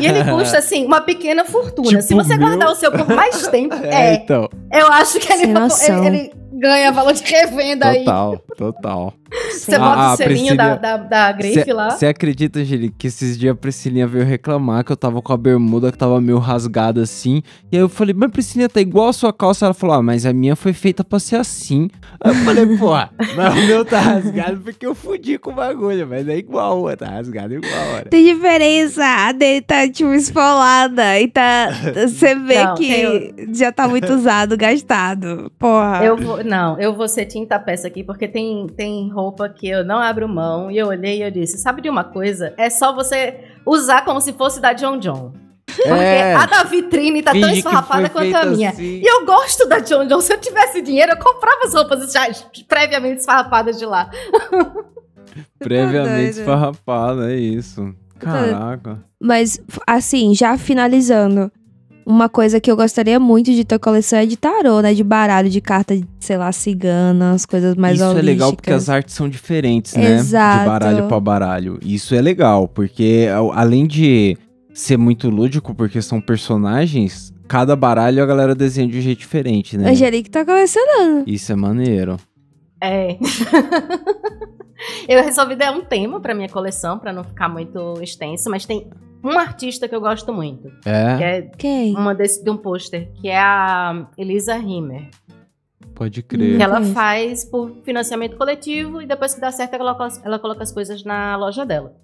[0.00, 1.88] e ele custa, assim, uma pequena fortuna.
[1.88, 2.46] Tipo Se você meu.
[2.46, 4.48] guardar o seu por mais tempo, É, é, então.
[4.72, 8.04] eu acho que ele, ele, ele ganha valor de revenda aí.
[8.04, 9.14] Total, total.
[9.30, 11.90] Você Sem- bota Ah, o selinho da, da, da grife lá.
[11.90, 15.36] Você acredita, Angelique, que esses dias a Priscilinha veio reclamar que eu tava com a
[15.36, 17.42] bermuda que tava meio rasgada assim.
[17.70, 19.66] E aí eu falei, mas Priscilinha, tá igual a sua calça.
[19.66, 21.88] Ela falou, ah, mas a minha foi feita pra ser assim.
[22.20, 22.90] Aí eu falei, pô,
[23.36, 27.08] mas o meu tá rasgado porque eu fudi com o bagulho, mas é igual, tá
[27.08, 28.02] rasgado igual, né?
[28.10, 29.04] Tem diferença.
[29.04, 31.18] A dele tá, tipo, esfolada.
[31.20, 31.68] E tá.
[32.06, 35.50] Você vê Não, que já tá muito usado, gastado.
[35.58, 36.00] Porra.
[36.04, 39.84] Eu vou, não, eu vou ser tinta peça aqui, porque tem, tem roupa que eu
[39.84, 40.70] não abro mão.
[40.70, 42.54] E eu olhei e eu disse: sabe de uma coisa?
[42.56, 43.34] É só você
[43.66, 45.32] usar como se fosse da John John.
[45.66, 48.70] Porque É, a da vitrine tá tão finge que esfarrapada quanto a minha.
[48.70, 49.00] assim.
[49.02, 50.20] E eu gosto da John John.
[50.20, 52.26] Se eu tivesse dinheiro, eu comprava as roupas já
[52.66, 54.10] previamente esfarrapadas de lá.
[55.58, 56.38] Previamente doido.
[56.40, 57.94] esfarrapada, é isso.
[58.18, 58.98] Caraca.
[59.20, 61.50] Mas, assim, já finalizando.
[62.08, 64.94] Uma coisa que eu gostaria muito de ter coleção é de tarô, né?
[64.94, 68.82] De baralho, de carta, de, sei lá, ciganas, coisas mais Isso é legal porque holísticas.
[68.84, 70.12] as artes são diferentes, né?
[70.14, 70.60] Exato.
[70.60, 71.78] De baralho pra baralho.
[71.82, 74.38] Isso é legal, porque além de
[74.72, 79.76] ser muito lúdico, porque são personagens, cada baralho a galera desenha de um jeito diferente,
[79.76, 79.90] né?
[79.90, 81.24] Angelique tá colecionando.
[81.26, 82.16] Isso é maneiro.
[82.82, 83.18] É.
[85.06, 88.88] eu resolvi dar um tema pra minha coleção, pra não ficar muito extenso, mas tem
[89.22, 91.94] um artista que eu gosto muito, que É, é Quem?
[91.96, 95.08] uma desse, de um pôster, que é a Elisa Rimmer.
[95.94, 96.60] pode Que crer.
[96.60, 96.92] ela conheço.
[96.94, 101.02] faz por financiamento coletivo e depois que dá certo ela coloca, ela coloca as coisas
[101.04, 101.94] na loja dela.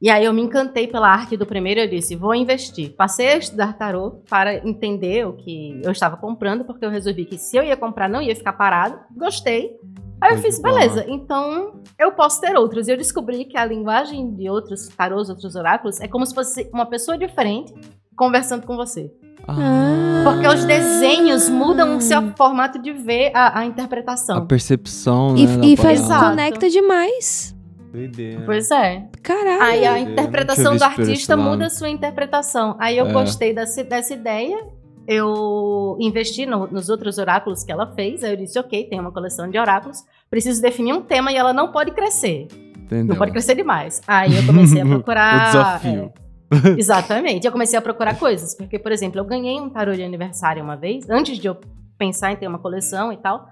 [0.00, 2.94] E aí eu me encantei pela arte do primeiro e eu disse, vou investir.
[2.96, 7.36] Passei a estudar tarô para entender o que eu estava comprando, porque eu resolvi que
[7.36, 8.98] se eu ia comprar não ia ficar parado.
[9.16, 9.76] Gostei.
[10.20, 10.68] Aí eu Muito fiz, bom.
[10.68, 12.88] beleza, então eu posso ter outros.
[12.88, 16.68] E eu descobri que a linguagem de outros tarôs, outros oráculos, é como se fosse
[16.72, 17.72] uma pessoa diferente
[18.14, 19.10] conversando com você.
[19.48, 20.22] Ah.
[20.24, 24.36] Porque os desenhos mudam o seu formato de ver a, a interpretação.
[24.36, 25.56] A percepção, E, né?
[25.56, 27.56] da e faz, conecta demais.
[27.92, 28.42] Doideira.
[28.46, 29.04] Pois é.
[29.22, 29.62] Caralho.
[29.62, 30.12] Aí a Doideira.
[30.12, 32.76] interpretação do artista muda a sua interpretação.
[32.78, 33.12] Aí eu É.
[33.12, 34.64] gostei dessa, dessa ideia.
[35.06, 38.22] Eu investi no- nos outros oráculos que ela fez.
[38.22, 40.04] Aí eu disse, ok, tem uma coleção de oráculos.
[40.30, 42.46] Preciso definir um tema e ela não pode crescer.
[42.78, 43.06] Entendeu?
[43.06, 44.00] Não pode crescer demais.
[44.06, 45.42] Aí eu comecei a procurar.
[45.48, 46.12] O desafio.
[46.52, 47.44] é, exatamente.
[47.46, 48.54] Eu comecei a procurar coisas.
[48.54, 51.56] Porque, por exemplo, eu ganhei um tarô de aniversário uma vez, antes de eu
[51.98, 53.48] pensar em ter uma coleção e tal.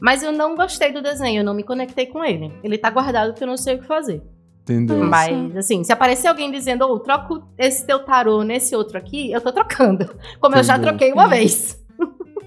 [0.00, 2.52] Mas eu não gostei do desenho, eu não me conectei com ele.
[2.62, 4.22] Ele tá guardado porque eu não sei o que fazer.
[4.62, 5.04] Entendeu?
[5.04, 9.40] Mas, assim, se aparecer alguém dizendo, ô, troco esse teu tarô nesse outro aqui, eu
[9.40, 10.08] tô trocando.
[10.40, 10.90] Como eu já Entendeu.
[10.90, 11.80] troquei uma vez.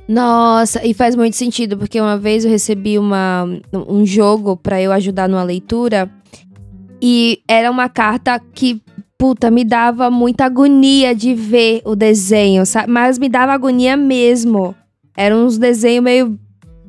[0.08, 4.92] Nossa, e faz muito sentido, porque uma vez eu recebi uma, um jogo pra eu
[4.92, 6.10] ajudar numa leitura
[7.02, 8.82] e era uma carta que,
[9.18, 12.90] puta, me dava muita agonia de ver o desenho, sabe?
[12.90, 14.76] Mas me dava agonia mesmo.
[15.18, 16.40] Eram uns desenhos meio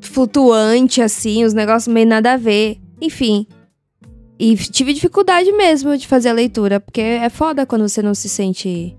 [0.01, 2.77] flutuante, assim, os negócios meio nada a ver.
[3.01, 3.45] Enfim.
[4.39, 8.29] E tive dificuldade mesmo de fazer a leitura, porque é foda quando você não se
[8.29, 8.95] sente.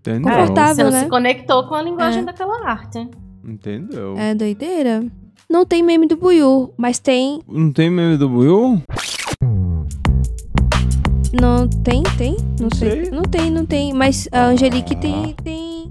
[0.00, 0.30] Entendeu?
[0.30, 0.74] Confortável.
[0.74, 1.02] Você não né?
[1.04, 2.24] se conectou com a linguagem É.
[2.24, 3.08] daquela arte.
[3.44, 4.14] Entendeu?
[4.18, 5.04] É doideira.
[5.48, 8.82] Não tem meme do Buiu, mas tem Não tem meme do Will?
[11.40, 12.36] Não tem, tem?
[12.60, 13.04] Não sei.
[13.04, 13.10] sei.
[13.10, 13.92] Não tem, não tem.
[13.92, 15.34] Mas a Angelique tem.
[15.42, 15.88] Tem.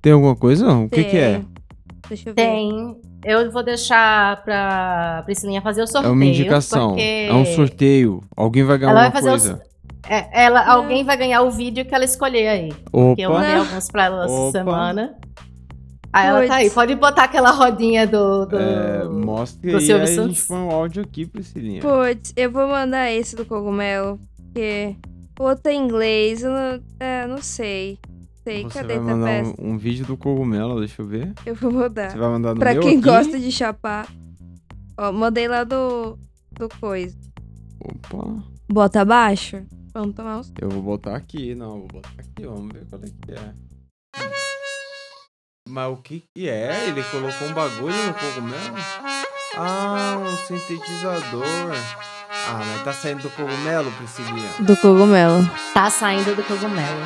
[0.00, 0.70] Tem alguma coisa?
[0.72, 1.10] O que tem.
[1.10, 1.42] que é?
[2.08, 2.42] Deixa eu ver.
[2.42, 2.96] Tem.
[3.24, 6.12] Eu vou deixar pra Priscilinha fazer o É sorteio.
[6.14, 6.88] uma indicação.
[6.90, 8.22] Porque É um sorteio.
[8.36, 9.62] Alguém vai ganhar Ela vai os- coisa.
[10.08, 12.72] é, ela, alguém vai ganhar o vídeo que ela escolher aí.
[13.14, 13.40] Que eu Opa.
[13.40, 14.52] mandei alguns pra ela essa Opa.
[14.52, 15.14] semana.
[16.12, 16.70] Aí ela tá aí.
[16.70, 18.46] Pode botar aquela rodinha do.
[18.46, 18.58] do...
[18.58, 21.80] É, mostra do aí, Silvio aí a gente põe o áudio aqui, Priscilinha.
[21.82, 24.18] Putz, eu vou mandar esse do cogumelo.
[24.52, 24.96] Porque
[25.38, 26.42] o outro é inglês.
[26.42, 27.98] Eu não, é, não sei.
[28.42, 28.62] Sei.
[28.62, 31.32] Você Cadê vai mandar um, um vídeo do cogumelo, deixa eu ver.
[31.44, 32.10] Eu vou mandar.
[32.10, 33.00] Você vai mandar no Pra meu quem aqui?
[33.02, 34.08] gosta de chapar.
[34.98, 36.18] Ó, mandei lá do.
[36.52, 37.16] Do coisa.
[37.82, 39.62] Opa, Bota abaixo.
[39.92, 40.52] Vamos tomar uns.
[40.60, 41.54] eu vou botar aqui.
[41.54, 43.52] Não, vou botar aqui, vamos ver qual é que é.
[45.68, 46.88] Mas o que que é?
[46.88, 48.76] Ele colocou um bagulho no cogumelo?
[49.56, 51.44] Ah, um sintetizador.
[52.48, 54.50] Ah, mas tá saindo do cogumelo, Priscilinha?
[54.60, 55.42] Do cogumelo.
[55.74, 57.00] Tá saindo do cogumelo.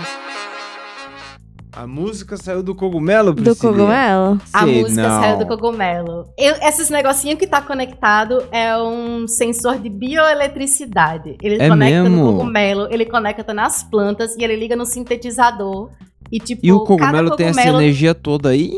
[1.76, 3.76] A música saiu do cogumelo, Do Priscilinha?
[3.78, 4.40] cogumelo?
[4.52, 5.20] A Sei música não.
[5.20, 6.24] saiu do cogumelo.
[6.38, 11.36] Eu, esses negocinhos que tá conectado é um sensor de bioeletricidade.
[11.42, 12.16] Ele É conecta mesmo?
[12.16, 15.90] no cogumelo, ele conecta nas plantas e ele liga no sintetizador.
[16.30, 18.72] E tipo, E o cada cogumelo tem essa cogumelo energia toda aí?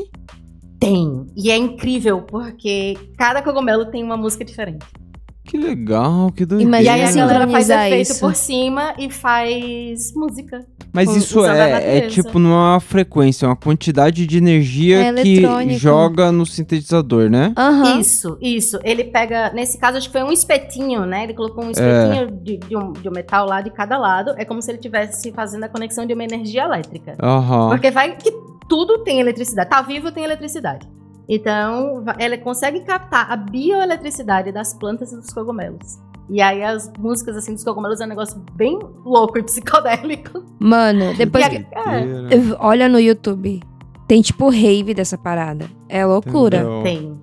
[0.79, 1.27] tem.
[1.37, 4.85] E é incrível, porque cada cogumelo tem uma música diferente.
[5.47, 6.69] Que legal, que doideira.
[6.69, 8.21] Imagina e aí a se galera faz efeito isso.
[8.21, 10.67] por cima e faz música.
[10.93, 15.43] Mas com- isso a é, é tipo numa frequência, uma quantidade de energia É que
[15.79, 17.53] joga no sintetizador, né?
[17.57, 18.01] Aham.
[18.01, 18.79] Isso, isso.
[18.83, 21.25] Ele pega, nesse caso, acho que foi um espetinho, né?
[21.25, 24.35] Ele colocou um espetinho de, de um, de um metal lá de cada lado.
[24.39, 27.15] É como se ele estivesse fazendo a conexão de uma energia elétrica.
[27.23, 27.69] Aham.
[27.71, 28.33] Porque vai que
[28.69, 29.69] tudo tem eletricidade.
[29.71, 30.89] Tá vivo, tem eletricidade.
[31.29, 35.99] Então, ela consegue captar a bioeletricidade das plantas e dos cogumelos.
[36.29, 40.43] E aí as músicas assim dos cogumelos é um negócio bem louco e psicodélico.
[40.59, 41.67] Mano, depois a- é.
[42.59, 43.61] Olha no YouTube.
[44.09, 45.69] Tem tipo rave dessa parada.
[45.89, 46.59] É loucura.
[46.59, 46.83] Entendeu?
[46.83, 47.21] tem.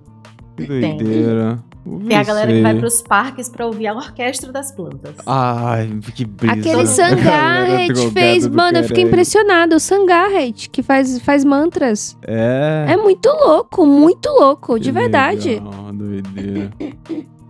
[0.58, 1.56] Que doideira.
[1.56, 1.60] Ver
[2.08, 5.16] Tem a galera que vai pros parques pra ouvir a orquestra das plantas.
[5.26, 6.54] Ai, que brisa.
[6.54, 8.48] Aquele Sangarret fez.
[8.48, 9.08] Mano, eu fiquei caralho.
[9.10, 9.76] impressionada.
[9.76, 12.18] O Sangarret, que faz, faz mantras.
[12.26, 12.86] É.
[12.90, 15.50] É muito louco, muito louco, de Que verdade.
[15.50, 16.72] legal, doideira.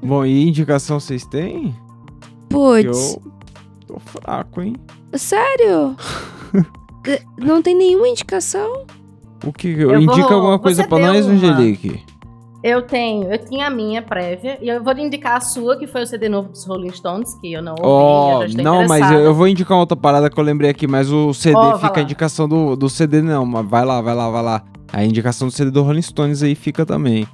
[0.02, 1.76] Bom, e indicação vocês têm?
[2.50, 3.32] Putz, eu
[3.88, 4.76] tô fraco, hein?
[5.16, 5.96] sério?
[7.38, 8.84] Não tem nenhuma indicação?
[9.46, 9.68] O que?
[9.68, 11.34] Eu indica vou- alguma coisa você pra nós, uma.
[11.36, 12.02] Angelique?
[12.64, 15.86] Eu tenho, eu tinha a minha prévia, e eu vou lhe indicar a sua, que
[15.86, 18.88] foi o CD novo dos Rolling Stones, que eu não ouvi, Ó, eu já não,
[18.88, 21.78] mas eu, eu vou indicar outra parada que eu lembrei aqui, mas o CD vai
[21.78, 23.45] fica a indicação do, do CD, não.
[23.45, 24.64] Mas vai lá, vai lá, vai lá.
[24.93, 27.28] A indicação do CD do Rolling Stones aí fica também.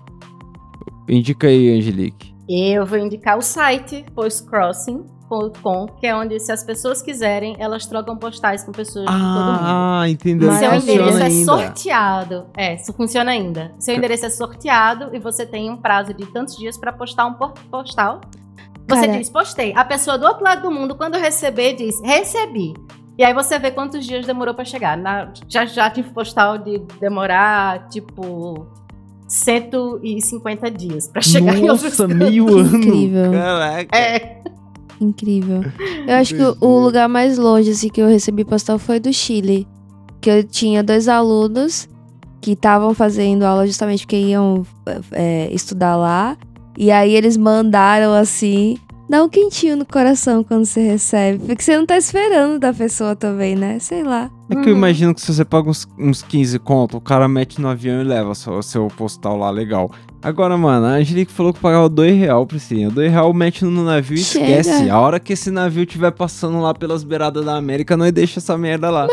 [1.07, 2.33] Indica aí, Angelique.
[2.49, 4.03] Eu vou indicar o site
[5.99, 9.59] que é onde, se as pessoas quiserem, elas trocam postais com pessoas de todo mundo.
[9.61, 10.49] Ah, entendeu?
[10.49, 11.45] Mas Seu endereço é ainda.
[11.45, 12.45] sorteado.
[12.57, 13.71] É, isso funciona ainda.
[13.79, 17.33] Seu endereço é sorteado e você tem um prazo de tantos dias pra postar um
[17.69, 18.21] postal.
[18.87, 19.17] Você Cara.
[19.19, 19.71] diz, postei.
[19.75, 22.73] A pessoa do outro lado do mundo, quando receber, diz, recebi.
[23.17, 24.97] E aí você vê quantos dias demorou pra chegar.
[24.97, 28.65] Na- já, já tive postal de demorar, tipo,
[29.27, 32.77] 150 dias pra chegar em outros Nossa, meio ano.
[32.77, 33.31] Incrível.
[33.31, 33.95] Caraca.
[33.97, 34.41] É,
[34.99, 35.63] Incrível.
[36.07, 39.11] Eu acho que o- o lugar mais longe assim, que eu recebi postal foi do
[39.13, 39.67] Chile.
[40.21, 41.87] Que eu tinha dois alunos
[42.41, 44.65] que estavam fazendo aula justamente porque iam
[45.11, 46.37] é, estudar lá.
[46.77, 48.77] E aí eles mandaram assim.
[49.09, 51.43] Dá um quentinho no coração quando você recebe.
[51.47, 53.79] Porque você não tá esperando da pessoa também, né?
[53.79, 54.29] Sei lá.
[54.49, 54.77] É que eu Uhum.
[54.77, 58.03] imagino que se você paga uns, uns 15 conto, o cara mete no avião e
[58.03, 59.89] leva seu, seu postal lá, legal.
[60.21, 62.89] Agora, mano, a Angelique falou que pagava 2 real, Priscilinha.
[62.89, 64.59] 2 real mete no navio e Chega.
[64.59, 64.89] esquece.
[64.89, 68.57] A hora que esse navio estiver passando lá pelas beiradas da América, nós deixa essa
[68.57, 69.07] merda lá.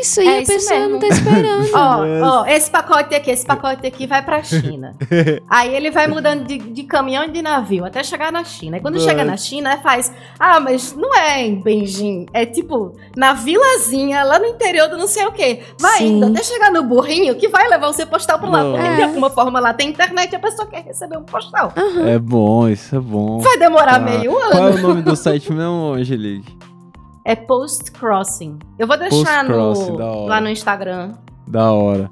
[0.00, 0.92] Isso, e É a isso pessoa mesmo.
[0.94, 1.66] não tá esperando.
[1.74, 4.96] Ó, ó, esse pacote aqui, esse pacote aqui vai pra China.
[5.50, 8.78] Aí ele vai mudando de, de caminhão e de navio até chegar na China.
[8.78, 9.04] E quando Yes.
[9.04, 10.10] chega na China, é faz.
[10.38, 12.26] Ah, mas não é em Beijing.
[12.32, 15.60] É tipo, na vilazinha, lá no interior do não sei o quê.
[15.78, 16.16] Vai Sim.
[16.16, 18.62] indo até chegar no burrinho que vai levar você postal pra lá.
[18.64, 18.72] Não.
[18.72, 18.96] Porque É.
[18.96, 21.72] de alguma forma lá tem internet e a pessoa quer receber um postal.
[21.76, 22.06] Aham.
[22.08, 23.38] É bom, isso é bom.
[23.40, 24.78] Vai demorar Ah, meio Qual ano.
[24.78, 26.56] é o nome do site mesmo, Angelique?
[27.24, 28.58] É Post Crossing.
[28.78, 31.12] Eu vou deixar no, lá no Instagram.
[31.46, 32.08] Da hora.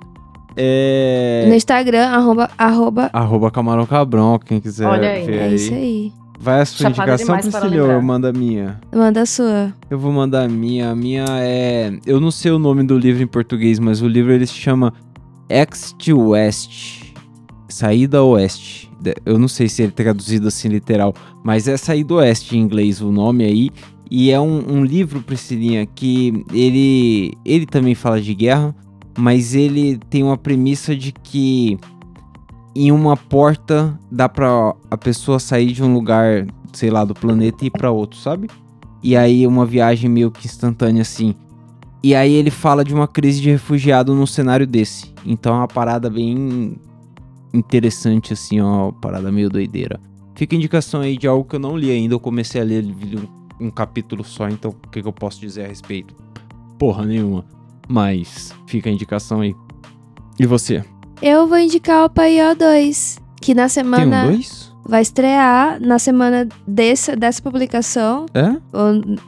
[0.56, 1.44] É.
[1.48, 3.10] No Instagram, arroba, arroba.
[3.12, 5.24] Arroba Camarão Cabrão, quem quiser Olha aí.
[5.26, 5.54] ver É aí.
[5.54, 6.12] isso aí.
[6.38, 8.80] Vai a sua Chapada indicação, Priscila, eu mando a minha?
[8.92, 9.72] Manda a sua.
[9.88, 10.90] Eu vou mandar a minha.
[10.90, 11.92] A minha é.
[12.04, 14.92] Eu não sei o nome do livro em português, mas o livro ele se chama
[15.48, 17.03] Ext West.
[17.74, 18.88] Saída Oeste.
[19.26, 21.12] Eu não sei se ele é traduzido assim literal,
[21.42, 23.68] mas é Saída Oeste em inglês o nome aí.
[24.08, 28.72] E é um, um livro, Priscilinha, que ele, ele também fala de guerra,
[29.18, 31.76] mas ele tem uma premissa de que
[32.76, 37.64] em uma porta dá pra a pessoa sair de um lugar, sei lá, do planeta
[37.64, 38.48] e ir pra outro, sabe?
[39.02, 41.34] E aí uma viagem meio que instantânea assim.
[42.04, 45.12] E aí ele fala de uma crise de refugiado num cenário desse.
[45.26, 46.76] Então é uma parada bem
[47.54, 50.00] interessante assim, ó, parada meio doideira.
[50.34, 53.66] Fica indicação aí de algo que eu não li ainda, eu comecei a ler um,
[53.66, 56.14] um capítulo só, então o que, que eu posso dizer a respeito?
[56.78, 57.44] Porra nenhuma.
[57.88, 59.54] Mas fica a indicação aí.
[60.38, 60.84] E você?
[61.22, 63.18] Eu vou indicar o Paió 2.
[63.40, 64.72] Que na Tem um semana dois?
[64.84, 65.80] vai estrear.
[65.80, 68.26] Na semana dessa, dessa publicação.
[68.34, 68.56] É?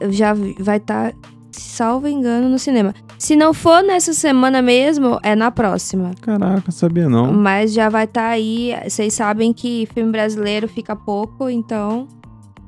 [0.09, 1.13] Já vai estar,
[1.51, 2.93] salvo engano, no cinema.
[3.17, 6.11] Se não for nessa semana mesmo, é na próxima.
[6.21, 7.33] Caraca, sabia não.
[7.33, 8.75] Mas já vai estar aí.
[8.87, 12.07] Vocês sabem que filme brasileiro fica pouco, então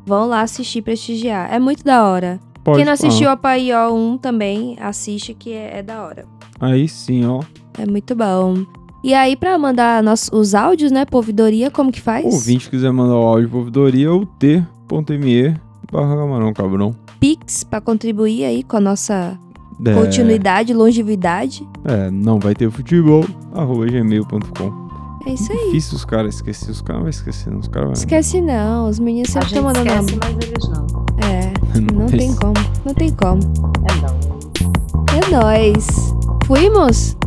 [0.06, 1.54] vão lá assistir, prestigiar.
[1.54, 2.40] É muito da hora.
[2.64, 6.26] Pode Quem não assistiu a Paió 1 também, assiste que é, é da hora.
[6.60, 7.42] Aí sim, ó.
[7.78, 8.66] É muito bom.
[9.02, 12.26] E aí, pra mandar nossos, os áudios, né, pra ouvidoria, como que faz?
[12.26, 15.56] O ouvinte quiser mandar o áudio pra ouvidoria, o t.me
[15.92, 16.96] barra camarão cabrão.
[17.20, 19.38] Pix pra contribuir aí com a nossa
[19.86, 21.68] É, continuidade, longevidade.
[21.86, 24.90] É, não vai ter futebol, arroba gmail.com.
[25.28, 25.66] É isso aí.
[25.66, 27.94] Difícil os caras esquecer, os caras não vão esquecer, não, os caras vão...
[27.94, 29.90] Esquece não, os meninos sempre estão mandando.
[29.90, 30.88] esquece, mas eles não.
[31.28, 31.54] É,
[31.94, 32.54] não tem como,
[32.86, 33.40] não tem como.
[33.90, 34.40] É não.
[35.18, 35.88] É nóis.
[36.46, 37.18] Fuimos?